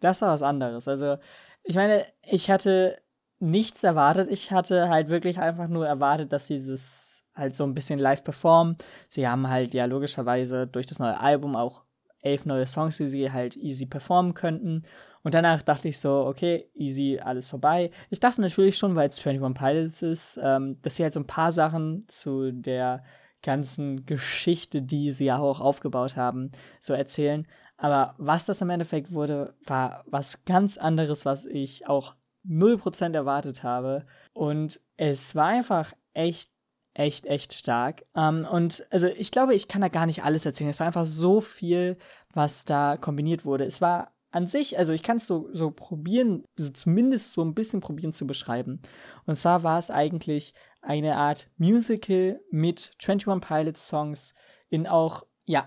das 0.00 0.22
war 0.22 0.30
was 0.30 0.42
anderes. 0.42 0.88
Also, 0.88 1.16
ich 1.62 1.76
meine, 1.76 2.04
ich 2.22 2.50
hatte 2.50 2.98
nichts 3.38 3.84
erwartet. 3.84 4.28
Ich 4.30 4.50
hatte 4.50 4.88
halt 4.88 5.08
wirklich 5.08 5.38
einfach 5.38 5.68
nur 5.68 5.86
erwartet, 5.86 6.32
dass 6.32 6.46
dieses 6.46 7.24
halt 7.34 7.54
so 7.54 7.64
ein 7.64 7.74
bisschen 7.74 7.98
live 7.98 8.22
performen. 8.22 8.76
Sie 9.08 9.28
haben 9.28 9.48
halt 9.48 9.74
ja 9.74 9.84
logischerweise 9.84 10.66
durch 10.66 10.86
das 10.86 10.98
neue 10.98 11.20
Album 11.20 11.54
auch 11.54 11.82
elf 12.20 12.46
neue 12.46 12.66
Songs, 12.66 12.96
die 12.96 13.06
sie 13.06 13.30
halt 13.30 13.56
easy 13.56 13.86
performen 13.86 14.34
könnten. 14.34 14.82
Und 15.22 15.34
danach 15.34 15.62
dachte 15.62 15.88
ich 15.88 15.98
so, 15.98 16.24
okay, 16.26 16.70
easy, 16.74 17.20
alles 17.22 17.48
vorbei. 17.48 17.90
Ich 18.10 18.20
dachte 18.20 18.40
natürlich 18.40 18.78
schon, 18.78 18.94
weil 18.94 19.08
es 19.08 19.24
21 19.24 19.60
Pilots 19.60 20.02
ist, 20.02 20.40
ähm, 20.42 20.80
dass 20.82 20.96
sie 20.96 21.02
halt 21.02 21.12
so 21.12 21.20
ein 21.20 21.26
paar 21.26 21.52
Sachen 21.52 22.04
zu 22.08 22.52
der 22.52 23.02
ganzen 23.42 24.06
Geschichte, 24.06 24.82
die 24.82 25.12
sie 25.12 25.26
ja 25.26 25.38
auch 25.38 25.60
aufgebaut 25.60 26.16
haben, 26.16 26.52
so 26.80 26.94
erzählen. 26.94 27.46
Aber 27.76 28.14
was 28.18 28.46
das 28.46 28.60
im 28.60 28.70
Endeffekt 28.70 29.12
wurde, 29.12 29.54
war 29.64 30.04
was 30.06 30.44
ganz 30.44 30.78
anderes, 30.78 31.24
was 31.24 31.44
ich 31.44 31.86
auch 31.86 32.14
0% 32.48 33.14
erwartet 33.14 33.62
habe. 33.62 34.06
Und 34.32 34.80
es 34.96 35.34
war 35.34 35.46
einfach 35.46 35.92
echt 36.14 36.50
echt, 36.96 37.26
echt 37.26 37.52
stark. 37.52 38.04
Ähm, 38.14 38.46
und 38.50 38.86
also 38.90 39.06
ich 39.06 39.30
glaube, 39.30 39.54
ich 39.54 39.68
kann 39.68 39.82
da 39.82 39.88
gar 39.88 40.06
nicht 40.06 40.24
alles 40.24 40.46
erzählen. 40.46 40.70
Es 40.70 40.80
war 40.80 40.86
einfach 40.86 41.06
so 41.06 41.40
viel, 41.40 41.98
was 42.32 42.64
da 42.64 42.96
kombiniert 42.96 43.44
wurde. 43.44 43.64
Es 43.64 43.80
war 43.80 44.12
an 44.30 44.46
sich, 44.46 44.78
also 44.78 44.92
ich 44.92 45.02
kann 45.02 45.18
es 45.18 45.26
so, 45.26 45.48
so 45.52 45.70
probieren, 45.70 46.44
so 46.56 46.70
zumindest 46.70 47.32
so 47.32 47.42
ein 47.42 47.54
bisschen 47.54 47.80
probieren 47.80 48.12
zu 48.12 48.26
beschreiben. 48.26 48.80
Und 49.26 49.36
zwar 49.36 49.62
war 49.62 49.78
es 49.78 49.90
eigentlich 49.90 50.54
eine 50.80 51.16
Art 51.16 51.48
Musical 51.58 52.40
mit 52.50 52.92
21 53.02 53.46
Pilots 53.46 53.88
Songs 53.88 54.34
in 54.68 54.86
auch, 54.86 55.24
ja, 55.44 55.66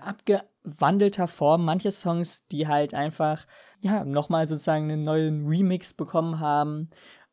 abgewandelter 0.64 1.28
Form. 1.28 1.64
Manche 1.64 1.90
Songs, 1.90 2.42
die 2.42 2.68
halt 2.68 2.94
einfach, 2.94 3.46
ja, 3.80 4.04
nochmal 4.04 4.48
sozusagen 4.48 4.90
einen 4.90 5.04
neuen 5.04 5.46
Remix 5.46 5.92
bekommen 5.94 6.40
haben 6.40 6.90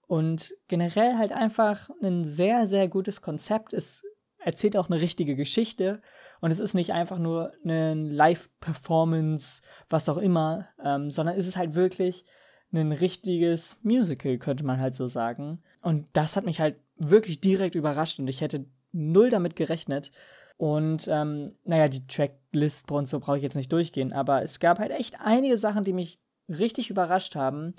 und 0.08 0.54
generell 0.68 1.18
halt 1.18 1.32
einfach 1.32 1.90
ein 2.02 2.26
sehr, 2.26 2.68
sehr 2.68 2.88
gutes 2.88 3.22
Konzept. 3.22 3.74
Es 3.74 4.04
erzählt 4.40 4.78
auch 4.78 4.90
eine 4.90 5.02
richtige 5.02 5.36
Geschichte 5.36 6.02
und 6.40 6.52
es 6.52 6.60
ist 6.60 6.74
nicht 6.74 6.94
einfach 6.94 7.18
nur 7.18 7.52
eine 7.64 7.94
Live-Performance, 7.96 9.62
was 9.90 10.08
auch 10.08 10.18
immer, 10.18 10.68
ähm, 10.84 11.12
sondern 11.12 11.38
es 11.38 11.48
ist 11.48 11.58
halt 11.58 11.76
wirklich 11.76 12.26
ein 12.72 12.92
richtiges 12.92 13.80
Musical, 13.82 14.38
könnte 14.38 14.66
man 14.66 14.80
halt 14.80 14.94
so 14.94 15.08
sagen. 15.08 15.64
Und 15.82 16.08
das 16.14 16.36
hat 16.36 16.46
mich 16.46 16.60
halt 16.60 16.78
wirklich 16.98 17.42
direkt 17.42 17.76
überrascht 17.76 18.20
und 18.20 18.28
ich 18.28 18.42
hätte 18.42 18.66
null 18.92 19.30
damit 19.30 19.56
gerechnet. 19.56 20.12
Und 20.58 21.08
ähm, 21.08 21.56
naja, 21.64 21.88
die 21.88 22.06
Tracklist 22.08 22.92
und 22.92 23.08
so 23.08 23.20
brauche 23.20 23.38
ich 23.38 23.44
jetzt 23.44 23.56
nicht 23.56 23.72
durchgehen, 23.72 24.12
aber 24.12 24.42
es 24.42 24.60
gab 24.60 24.80
halt 24.80 24.92
echt 24.92 25.16
einige 25.20 25.58
Sachen, 25.58 25.84
die 25.84 25.94
mich 25.94 26.20
richtig 26.50 26.90
überrascht 26.90 27.36
haben 27.36 27.76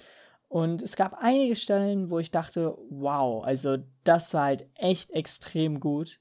und 0.48 0.82
es 0.82 0.96
gab 0.96 1.18
einige 1.20 1.56
Stellen, 1.56 2.08
wo 2.08 2.18
ich 2.18 2.30
dachte, 2.30 2.76
wow, 2.88 3.44
also 3.44 3.76
das 4.04 4.32
war 4.32 4.44
halt 4.44 4.66
echt 4.74 5.10
extrem 5.10 5.78
gut. 5.78 6.18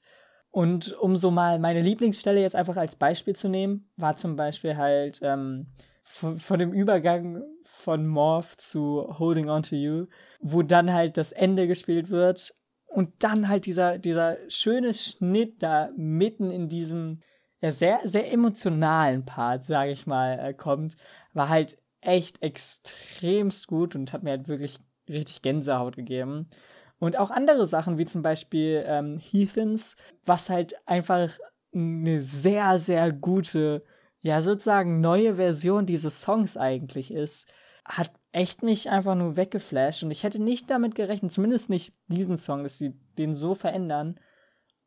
Und 0.50 0.92
um 0.98 1.16
so 1.16 1.30
mal 1.30 1.58
meine 1.58 1.80
Lieblingsstelle 1.80 2.40
jetzt 2.40 2.56
einfach 2.56 2.76
als 2.76 2.96
Beispiel 2.96 3.34
zu 3.34 3.48
nehmen, 3.48 3.90
war 3.96 4.16
zum 4.16 4.36
Beispiel 4.36 4.76
halt 4.76 5.20
ähm, 5.22 5.68
von, 6.02 6.38
von 6.38 6.58
dem 6.58 6.72
Übergang 6.72 7.42
von 7.64 8.06
Morph 8.06 8.56
zu 8.56 9.18
Holding 9.18 9.48
On 9.48 9.62
to 9.62 9.76
You, 9.76 10.06
wo 10.40 10.62
dann 10.62 10.92
halt 10.92 11.16
das 11.16 11.32
Ende 11.32 11.66
gespielt 11.66 12.10
wird 12.10 12.54
und 12.98 13.22
dann 13.22 13.48
halt 13.48 13.66
dieser, 13.66 13.96
dieser 13.96 14.38
schöne 14.48 14.92
Schnitt 14.92 15.62
da 15.62 15.90
mitten 15.96 16.50
in 16.50 16.68
diesem 16.68 17.22
ja, 17.60 17.70
sehr, 17.70 18.00
sehr 18.02 18.32
emotionalen 18.32 19.24
Part, 19.24 19.62
sage 19.62 19.92
ich 19.92 20.08
mal, 20.08 20.36
äh, 20.40 20.52
kommt, 20.52 20.96
war 21.32 21.48
halt 21.48 21.78
echt 22.00 22.42
extremst 22.42 23.68
gut 23.68 23.94
und 23.94 24.12
hat 24.12 24.24
mir 24.24 24.30
halt 24.30 24.48
wirklich 24.48 24.80
richtig 25.08 25.42
Gänsehaut 25.42 25.94
gegeben. 25.94 26.50
Und 26.98 27.16
auch 27.16 27.30
andere 27.30 27.68
Sachen, 27.68 27.98
wie 27.98 28.04
zum 28.04 28.22
Beispiel 28.22 28.82
ähm, 28.84 29.20
Heathens, 29.20 29.96
was 30.24 30.50
halt 30.50 30.74
einfach 30.84 31.30
eine 31.72 32.20
sehr, 32.20 32.80
sehr 32.80 33.12
gute, 33.12 33.84
ja, 34.22 34.42
sozusagen 34.42 35.00
neue 35.00 35.36
Version 35.36 35.86
dieses 35.86 36.20
Songs 36.20 36.56
eigentlich 36.56 37.12
ist, 37.14 37.48
hat 37.84 38.10
echt 38.32 38.62
mich 38.62 38.90
einfach 38.90 39.14
nur 39.14 39.36
weggeflasht 39.36 40.02
und 40.02 40.10
ich 40.10 40.22
hätte 40.22 40.42
nicht 40.42 40.70
damit 40.70 40.94
gerechnet, 40.94 41.32
zumindest 41.32 41.70
nicht 41.70 41.92
diesen 42.08 42.36
Song, 42.36 42.62
dass 42.62 42.78
sie 42.78 42.94
den 43.16 43.34
so 43.34 43.54
verändern. 43.54 44.20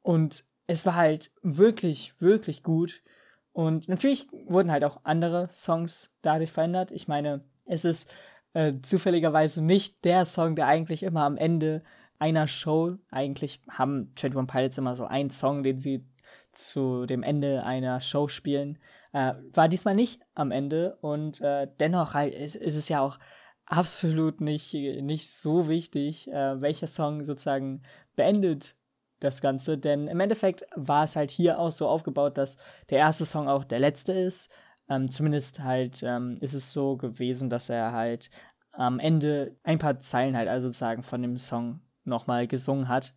Und 0.01 0.45
es 0.67 0.85
war 0.85 0.95
halt 0.95 1.31
wirklich, 1.41 2.13
wirklich 2.19 2.63
gut. 2.63 3.03
Und 3.51 3.89
natürlich 3.89 4.27
wurden 4.45 4.71
halt 4.71 4.83
auch 4.83 5.01
andere 5.03 5.49
Songs 5.53 6.11
dadurch 6.21 6.51
verändert. 6.51 6.91
Ich 6.91 7.07
meine, 7.07 7.43
es 7.65 7.83
ist 7.83 8.13
äh, 8.53 8.73
zufälligerweise 8.81 9.63
nicht 9.63 10.05
der 10.05 10.25
Song, 10.25 10.55
der 10.55 10.67
eigentlich 10.67 11.03
immer 11.03 11.23
am 11.23 11.37
Ende 11.37 11.83
einer 12.19 12.47
Show, 12.47 12.97
eigentlich 13.09 13.61
haben 13.67 14.13
21 14.15 14.47
Pilots 14.47 14.77
immer 14.77 14.95
so 14.95 15.05
einen 15.05 15.31
Song, 15.31 15.63
den 15.63 15.79
sie 15.79 16.05
zu 16.51 17.05
dem 17.05 17.23
Ende 17.23 17.63
einer 17.63 17.99
Show 17.99 18.27
spielen, 18.27 18.77
äh, 19.13 19.33
war 19.53 19.67
diesmal 19.67 19.95
nicht 19.95 20.21
am 20.35 20.51
Ende 20.51 20.97
und 21.01 21.41
äh, 21.41 21.67
dennoch 21.79 22.15
ist, 22.15 22.55
ist, 22.55 22.75
es 22.75 22.89
ja 22.89 23.01
auch 23.01 23.19
absolut 23.65 24.41
nicht, 24.41 24.73
nicht 24.73 25.31
so 25.31 25.67
wichtig, 25.67 26.29
äh, 26.29 26.61
welcher 26.61 26.87
Song 26.87 27.23
sozusagen 27.23 27.81
beendet 28.15 28.75
das 29.19 29.41
Ganze, 29.41 29.77
denn 29.77 30.07
im 30.07 30.19
Endeffekt 30.19 30.65
war 30.75 31.03
es 31.03 31.15
halt 31.15 31.31
hier 31.31 31.59
auch 31.59 31.71
so 31.71 31.87
aufgebaut, 31.87 32.37
dass 32.37 32.57
der 32.89 32.99
erste 32.99 33.25
Song 33.25 33.47
auch 33.47 33.63
der 33.63 33.79
letzte 33.79 34.13
ist. 34.13 34.51
Ähm, 34.89 35.09
zumindest 35.09 35.61
halt 35.61 36.03
ähm, 36.03 36.37
ist 36.41 36.53
es 36.53 36.71
so 36.71 36.97
gewesen, 36.97 37.49
dass 37.49 37.69
er 37.69 37.91
halt 37.93 38.29
am 38.71 38.99
Ende 38.99 39.55
ein 39.63 39.77
paar 39.77 39.99
Zeilen 39.99 40.35
halt 40.35 40.47
also 40.47 40.69
sozusagen 40.69 41.03
von 41.03 41.21
dem 41.21 41.37
Song 41.37 41.81
nochmal 42.03 42.47
gesungen 42.47 42.87
hat, 42.87 43.13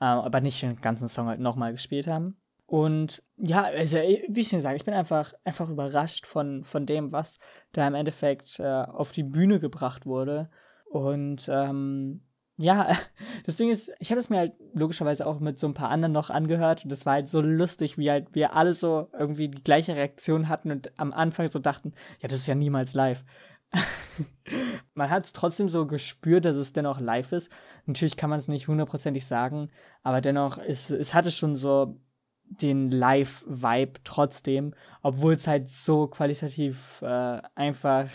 äh, 0.00 0.04
aber 0.04 0.40
nicht 0.40 0.60
den 0.62 0.80
ganzen 0.80 1.08
Song 1.08 1.28
halt 1.28 1.40
nochmal 1.40 1.72
gespielt 1.72 2.06
haben. 2.06 2.36
Und 2.66 3.22
ja, 3.36 3.64
also, 3.64 3.98
wie 3.98 4.40
ich 4.40 4.48
schon 4.48 4.58
gesagt, 4.58 4.76
ich 4.76 4.84
bin 4.84 4.94
einfach, 4.94 5.34
einfach 5.44 5.68
überrascht 5.68 6.26
von, 6.26 6.64
von 6.64 6.86
dem, 6.86 7.12
was 7.12 7.38
da 7.72 7.86
im 7.86 7.94
Endeffekt 7.94 8.58
äh, 8.58 8.64
auf 8.64 9.12
die 9.12 9.22
Bühne 9.22 9.60
gebracht 9.60 10.06
wurde. 10.06 10.50
Und 10.90 11.48
ähm, 11.52 12.22
ja, 12.56 12.88
das 13.46 13.56
Ding 13.56 13.70
ist, 13.70 13.90
ich 13.98 14.10
habe 14.10 14.20
es 14.20 14.30
mir 14.30 14.38
halt 14.38 14.52
logischerweise 14.72 15.26
auch 15.26 15.40
mit 15.40 15.58
so 15.58 15.66
ein 15.66 15.74
paar 15.74 15.90
anderen 15.90 16.12
noch 16.12 16.30
angehört 16.30 16.84
und 16.84 16.90
das 16.90 17.04
war 17.04 17.14
halt 17.14 17.28
so 17.28 17.40
lustig, 17.40 17.98
wie 17.98 18.10
halt 18.10 18.34
wir 18.34 18.54
alle 18.54 18.72
so 18.72 19.08
irgendwie 19.18 19.48
die 19.48 19.62
gleiche 19.62 19.96
Reaktion 19.96 20.48
hatten 20.48 20.70
und 20.70 20.92
am 20.98 21.12
Anfang 21.12 21.48
so 21.48 21.58
dachten, 21.58 21.92
ja, 22.20 22.28
das 22.28 22.38
ist 22.38 22.46
ja 22.46 22.54
niemals 22.54 22.94
live. 22.94 23.24
man 24.94 25.10
hat 25.10 25.24
es 25.24 25.32
trotzdem 25.32 25.68
so 25.68 25.86
gespürt, 25.86 26.44
dass 26.44 26.56
es 26.56 26.72
dennoch 26.72 27.00
live 27.00 27.32
ist. 27.32 27.50
Natürlich 27.86 28.16
kann 28.16 28.30
man 28.30 28.38
es 28.38 28.48
nicht 28.48 28.68
hundertprozentig 28.68 29.26
sagen, 29.26 29.70
aber 30.02 30.20
dennoch, 30.20 30.58
ist, 30.58 30.90
es 30.90 31.12
hatte 31.12 31.32
schon 31.32 31.56
so 31.56 31.98
den 32.62 32.90
Live-Vibe 32.90 34.00
trotzdem, 34.04 34.74
obwohl 35.02 35.34
es 35.34 35.46
halt 35.46 35.68
so 35.68 36.06
qualitativ 36.06 37.02
äh, 37.02 37.40
einfach 37.54 38.08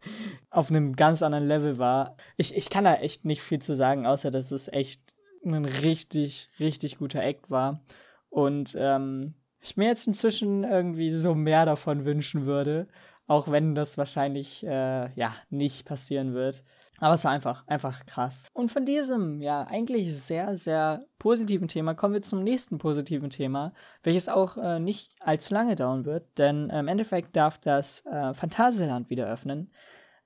auf 0.50 0.70
einem 0.70 0.96
ganz 0.96 1.22
anderen 1.22 1.46
Level 1.46 1.78
war. 1.78 2.16
Ich, 2.36 2.56
ich 2.56 2.70
kann 2.70 2.84
da 2.84 2.94
echt 2.94 3.24
nicht 3.24 3.42
viel 3.42 3.60
zu 3.60 3.74
sagen, 3.74 4.06
außer 4.06 4.30
dass 4.30 4.50
es 4.50 4.68
echt 4.68 5.02
ein 5.44 5.64
richtig, 5.64 6.50
richtig 6.58 6.98
guter 6.98 7.22
Act 7.22 7.50
war. 7.50 7.80
Und 8.28 8.76
ähm, 8.78 9.34
ich 9.60 9.76
mir 9.76 9.88
jetzt 9.88 10.06
inzwischen 10.06 10.64
irgendwie 10.64 11.10
so 11.10 11.34
mehr 11.34 11.64
davon 11.64 12.04
wünschen 12.04 12.46
würde, 12.46 12.86
auch 13.26 13.50
wenn 13.50 13.74
das 13.74 13.98
wahrscheinlich 13.98 14.64
äh, 14.64 15.12
ja 15.14 15.34
nicht 15.50 15.86
passieren 15.86 16.34
wird. 16.34 16.62
Aber 16.98 17.14
es 17.14 17.24
war 17.24 17.32
einfach, 17.32 17.66
einfach 17.66 18.06
krass. 18.06 18.48
Und 18.52 18.70
von 18.70 18.86
diesem, 18.86 19.42
ja, 19.42 19.64
eigentlich 19.64 20.18
sehr, 20.18 20.54
sehr 20.54 21.04
positiven 21.18 21.68
Thema 21.68 21.94
kommen 21.94 22.14
wir 22.14 22.22
zum 22.22 22.42
nächsten 22.42 22.78
positiven 22.78 23.30
Thema, 23.30 23.72
welches 24.02 24.28
auch 24.28 24.56
äh, 24.56 24.78
nicht 24.78 25.14
allzu 25.20 25.54
lange 25.54 25.76
dauern 25.76 26.04
wird, 26.04 26.38
denn 26.38 26.70
äh, 26.70 26.80
im 26.80 26.88
Endeffekt 26.88 27.36
darf 27.36 27.58
das 27.58 28.04
äh, 28.06 28.32
Phantasialand 28.32 29.10
wieder 29.10 29.26
öffnen. 29.26 29.70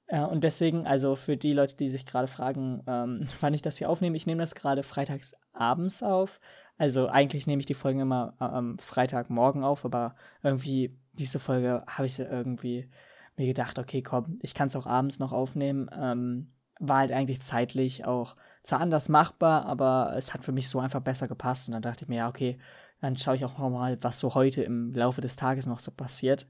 Äh, 0.07 0.23
und 0.23 0.45
deswegen, 0.45 0.87
also 0.87 1.17
für 1.17 1.37
die 1.37 1.53
Leute, 1.53 1.77
die 1.77 1.89
sich 1.89 2.07
gerade 2.07 2.29
fragen, 2.29 2.83
ähm, 2.87 3.27
wann 3.41 3.55
ich 3.55 3.63
das 3.63 3.79
hier 3.79 3.91
aufnehme, 3.91 4.17
ich 4.17 4.27
nehme 4.27 4.41
das 4.41 4.55
gerade 4.55 4.83
freitags 4.83 5.35
abends 5.53 6.03
auf. 6.03 6.41
Also 6.79 7.09
eigentlich 7.09 7.47
nehme 7.47 7.61
ich 7.61 7.67
die 7.67 7.75
Folgen 7.75 8.01
immer 8.01 8.35
äh, 8.41 8.45
am 8.45 8.79
Freitagmorgen 8.79 9.65
auf, 9.65 9.85
aber 9.85 10.15
irgendwie 10.43 10.97
diese 11.13 11.39
Folge 11.39 11.85
habe 11.87 12.07
ich 12.07 12.19
irgendwie 12.19 12.89
mir 13.37 13.47
gedacht, 13.47 13.79
okay, 13.79 14.03
komm, 14.03 14.39
ich 14.43 14.55
kann 14.55 14.69
es 14.69 14.77
auch 14.77 14.87
abends 14.87 15.19
noch 15.19 15.33
aufnehmen. 15.33 15.91
Ähm, 15.97 16.53
war 16.81 16.99
halt 16.99 17.13
eigentlich 17.13 17.41
zeitlich 17.43 18.05
auch 18.05 18.37
zwar 18.63 18.81
anders 18.81 19.09
machbar, 19.09 19.67
aber 19.67 20.15
es 20.17 20.35
hat 20.35 20.45
für 20.45 20.53
mich 20.53 20.69
so 20.69 20.81
einfach 20.81 21.01
besser 21.01 21.29
gepasst. 21.29 21.69
Und 21.69 21.75
dann 21.75 21.83
dachte 21.83 22.05
ich 22.05 22.09
mir, 22.09 22.17
ja, 22.17 22.29
okay, 22.29 22.59
dann 23.01 23.17
schaue 23.17 23.37
ich 23.37 23.45
auch 23.45 23.59
noch 23.59 23.71
mal, 23.71 23.99
was 24.03 24.19
so 24.19 24.35
heute 24.35 24.63
im 24.63 24.93
Laufe 24.93 25.21
des 25.21 25.37
Tages 25.37 25.67
noch 25.67 25.79
so 25.79 25.91
passiert. 25.91 26.47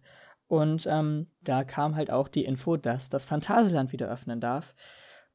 Und 0.47 0.87
ähm, 0.87 1.29
da 1.43 1.65
kam 1.65 1.95
halt 1.95 2.11
auch 2.11 2.29
die 2.29 2.45
Info, 2.45 2.77
dass 2.77 3.09
das 3.09 3.25
Phantasialand 3.25 3.93
wieder 3.93 4.09
öffnen 4.09 4.41
darf. 4.41 4.75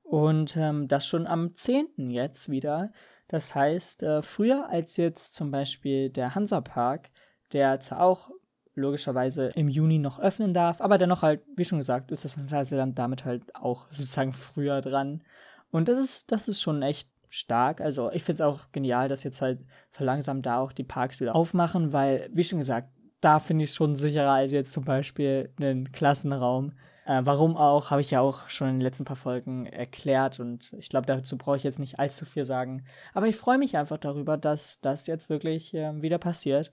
Und 0.03 0.57
ähm, 0.57 0.87
das 0.87 1.07
schon 1.07 1.27
am 1.27 1.55
10. 1.55 2.09
jetzt 2.09 2.49
wieder. 2.49 2.91
Das 3.27 3.55
heißt, 3.55 4.03
äh, 4.03 4.21
früher 4.21 4.69
als 4.69 4.97
jetzt 4.97 5.35
zum 5.35 5.51
Beispiel 5.51 6.09
der 6.09 6.35
Hansapark, 6.35 7.09
der 7.53 7.79
zwar 7.79 8.01
auch 8.01 8.29
logischerweise 8.75 9.47
im 9.55 9.69
Juni 9.69 9.99
noch 9.99 10.19
öffnen 10.19 10.53
darf, 10.53 10.81
aber 10.81 10.97
dennoch 10.97 11.21
halt, 11.21 11.41
wie 11.55 11.65
schon 11.65 11.79
gesagt, 11.79 12.11
ist 12.11 12.25
das 12.25 12.33
Phantasialand 12.33 12.97
damit 12.99 13.25
halt 13.25 13.55
auch 13.55 13.87
sozusagen 13.89 14.33
früher 14.33 14.81
dran. 14.81 15.23
Und 15.71 15.87
das 15.87 15.97
ist, 15.97 16.31
das 16.31 16.47
ist 16.47 16.61
schon 16.61 16.81
echt 16.81 17.09
stark. 17.29 17.81
Also 17.81 18.11
ich 18.11 18.23
finde 18.23 18.43
es 18.43 18.47
auch 18.47 18.71
genial, 18.71 19.09
dass 19.09 19.23
jetzt 19.23 19.41
halt 19.41 19.59
so 19.91 20.03
langsam 20.03 20.41
da 20.41 20.59
auch 20.59 20.71
die 20.71 20.83
Parks 20.83 21.19
wieder 21.19 21.35
aufmachen, 21.35 21.93
weil, 21.93 22.29
wie 22.31 22.43
schon 22.43 22.59
gesagt, 22.59 22.89
da 23.21 23.39
finde 23.39 23.63
ich 23.63 23.71
es 23.71 23.75
schon 23.75 23.95
sicherer 23.95 24.31
als 24.31 24.51
jetzt 24.51 24.71
zum 24.71 24.85
Beispiel 24.85 25.51
einen 25.59 25.91
Klassenraum. 25.91 26.73
Äh, 27.05 27.21
warum 27.23 27.55
auch, 27.55 27.91
habe 27.91 28.01
ich 28.01 28.11
ja 28.11 28.21
auch 28.21 28.49
schon 28.49 28.69
in 28.69 28.75
den 28.75 28.81
letzten 28.81 29.05
paar 29.05 29.15
Folgen 29.15 29.65
erklärt 29.67 30.39
und 30.39 30.73
ich 30.73 30.89
glaube, 30.89 31.05
dazu 31.05 31.37
brauche 31.37 31.57
ich 31.57 31.63
jetzt 31.63 31.79
nicht 31.79 31.99
allzu 31.99 32.25
viel 32.25 32.45
sagen. 32.45 32.83
Aber 33.13 33.27
ich 33.27 33.35
freue 33.35 33.57
mich 33.57 33.77
einfach 33.77 33.97
darüber, 33.97 34.37
dass 34.37 34.81
das 34.81 35.07
jetzt 35.07 35.29
wirklich 35.29 35.73
äh, 35.73 36.01
wieder 36.01 36.17
passiert 36.17 36.71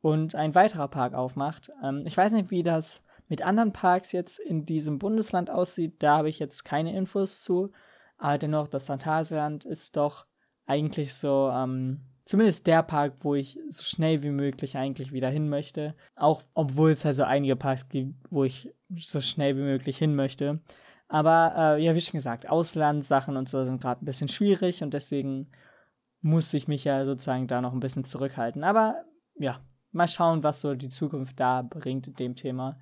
und 0.00 0.34
ein 0.34 0.54
weiterer 0.54 0.88
Park 0.88 1.14
aufmacht. 1.14 1.70
Ähm, 1.84 2.04
ich 2.06 2.16
weiß 2.16 2.32
nicht, 2.32 2.50
wie 2.50 2.62
das 2.62 3.02
mit 3.28 3.42
anderen 3.42 3.72
Parks 3.72 4.12
jetzt 4.12 4.38
in 4.38 4.66
diesem 4.66 4.98
Bundesland 4.98 5.50
aussieht. 5.50 6.02
Da 6.02 6.18
habe 6.18 6.28
ich 6.28 6.38
jetzt 6.38 6.64
keine 6.64 6.96
Infos 6.96 7.42
zu. 7.42 7.70
Aber 8.18 8.38
dennoch, 8.38 8.68
das 8.68 8.86
Phantasialand 8.86 9.64
ist 9.64 9.96
doch 9.96 10.26
eigentlich 10.66 11.14
so 11.14 11.50
ähm, 11.52 12.00
zumindest 12.24 12.66
der 12.66 12.82
Park, 12.82 13.14
wo 13.20 13.34
ich 13.34 13.58
so 13.68 13.82
schnell 13.82 14.22
wie 14.22 14.30
möglich 14.30 14.76
eigentlich 14.76 15.12
wieder 15.12 15.28
hin 15.28 15.48
möchte. 15.48 15.94
Auch 16.16 16.42
obwohl 16.54 16.90
es 16.90 17.06
also 17.06 17.24
einige 17.24 17.56
Parks 17.56 17.88
gibt, 17.88 18.14
wo 18.30 18.44
ich 18.44 18.72
so 18.96 19.20
schnell 19.20 19.56
wie 19.56 19.62
möglich 19.62 19.98
hin 19.98 20.14
möchte. 20.14 20.60
Aber 21.08 21.54
äh, 21.56 21.82
ja, 21.82 21.94
wie 21.94 22.00
schon 22.00 22.18
gesagt, 22.18 22.48
Auslandssachen 22.48 23.36
und 23.36 23.48
so 23.48 23.64
sind 23.64 23.80
gerade 23.80 24.04
ein 24.04 24.06
bisschen 24.06 24.28
schwierig 24.28 24.82
und 24.82 24.94
deswegen 24.94 25.50
muss 26.20 26.54
ich 26.54 26.68
mich 26.68 26.84
ja 26.84 27.04
sozusagen 27.04 27.48
da 27.48 27.60
noch 27.60 27.72
ein 27.72 27.80
bisschen 27.80 28.04
zurückhalten. 28.04 28.62
Aber 28.62 29.04
ja, 29.34 29.60
mal 29.92 30.08
schauen, 30.08 30.42
was 30.42 30.60
so 30.60 30.74
die 30.74 30.88
Zukunft 30.88 31.38
da 31.38 31.62
bringt 31.62 32.06
in 32.06 32.14
dem 32.14 32.36
Thema. 32.36 32.78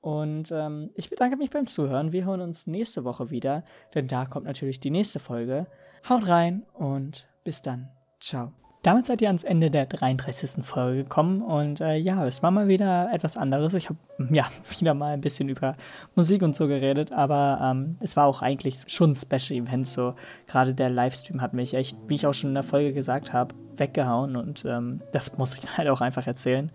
Und 0.00 0.50
ähm, 0.50 0.90
ich 0.94 1.10
bedanke 1.10 1.36
mich 1.36 1.50
beim 1.50 1.68
Zuhören. 1.68 2.12
Wir 2.12 2.24
hören 2.24 2.40
uns 2.40 2.66
nächste 2.66 3.04
Woche 3.04 3.30
wieder, 3.30 3.64
denn 3.94 4.08
da 4.08 4.26
kommt 4.26 4.46
natürlich 4.46 4.80
die 4.80 4.90
nächste 4.90 5.20
Folge. 5.20 5.66
Haut 6.08 6.26
rein 6.26 6.66
und 6.74 7.28
bis 7.44 7.62
dann. 7.62 7.88
Ciao. 8.20 8.61
Damit 8.82 9.06
seid 9.06 9.22
ihr 9.22 9.28
ans 9.28 9.44
Ende 9.44 9.70
der 9.70 9.86
33. 9.86 10.64
Folge 10.64 11.04
gekommen 11.04 11.40
und 11.40 11.80
äh, 11.80 11.94
ja, 11.94 12.26
es 12.26 12.42
war 12.42 12.50
mal 12.50 12.66
wieder 12.66 13.10
etwas 13.12 13.36
anderes. 13.36 13.74
Ich 13.74 13.88
habe 13.88 13.98
ja 14.34 14.44
wieder 14.76 14.92
mal 14.92 15.14
ein 15.14 15.20
bisschen 15.20 15.48
über 15.48 15.76
Musik 16.16 16.42
und 16.42 16.56
so 16.56 16.66
geredet, 16.66 17.12
aber 17.12 17.60
ähm, 17.62 17.96
es 18.00 18.16
war 18.16 18.26
auch 18.26 18.42
eigentlich 18.42 18.82
schon 18.88 19.12
ein 19.12 19.14
Special 19.14 19.60
Event. 19.60 19.86
So 19.86 20.14
gerade 20.48 20.74
der 20.74 20.90
Livestream 20.90 21.40
hat 21.40 21.52
mich 21.54 21.74
echt, 21.74 21.96
wie 22.08 22.16
ich 22.16 22.26
auch 22.26 22.34
schon 22.34 22.50
in 22.50 22.54
der 22.54 22.64
Folge 22.64 22.92
gesagt 22.92 23.32
habe, 23.32 23.54
weggehauen 23.76 24.34
und 24.34 24.64
ähm, 24.64 24.98
das 25.12 25.38
muss 25.38 25.54
ich 25.54 25.60
halt 25.78 25.88
auch 25.88 26.00
einfach 26.00 26.26
erzählen. 26.26 26.72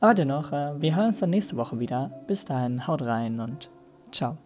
Aber 0.00 0.14
dennoch, 0.14 0.52
äh, 0.52 0.80
wir 0.80 0.96
hören 0.96 1.08
uns 1.08 1.18
dann 1.18 1.28
nächste 1.28 1.58
Woche 1.58 1.78
wieder. 1.78 2.10
Bis 2.26 2.46
dahin, 2.46 2.86
haut 2.86 3.02
rein 3.02 3.38
und 3.38 3.70
ciao. 4.12 4.38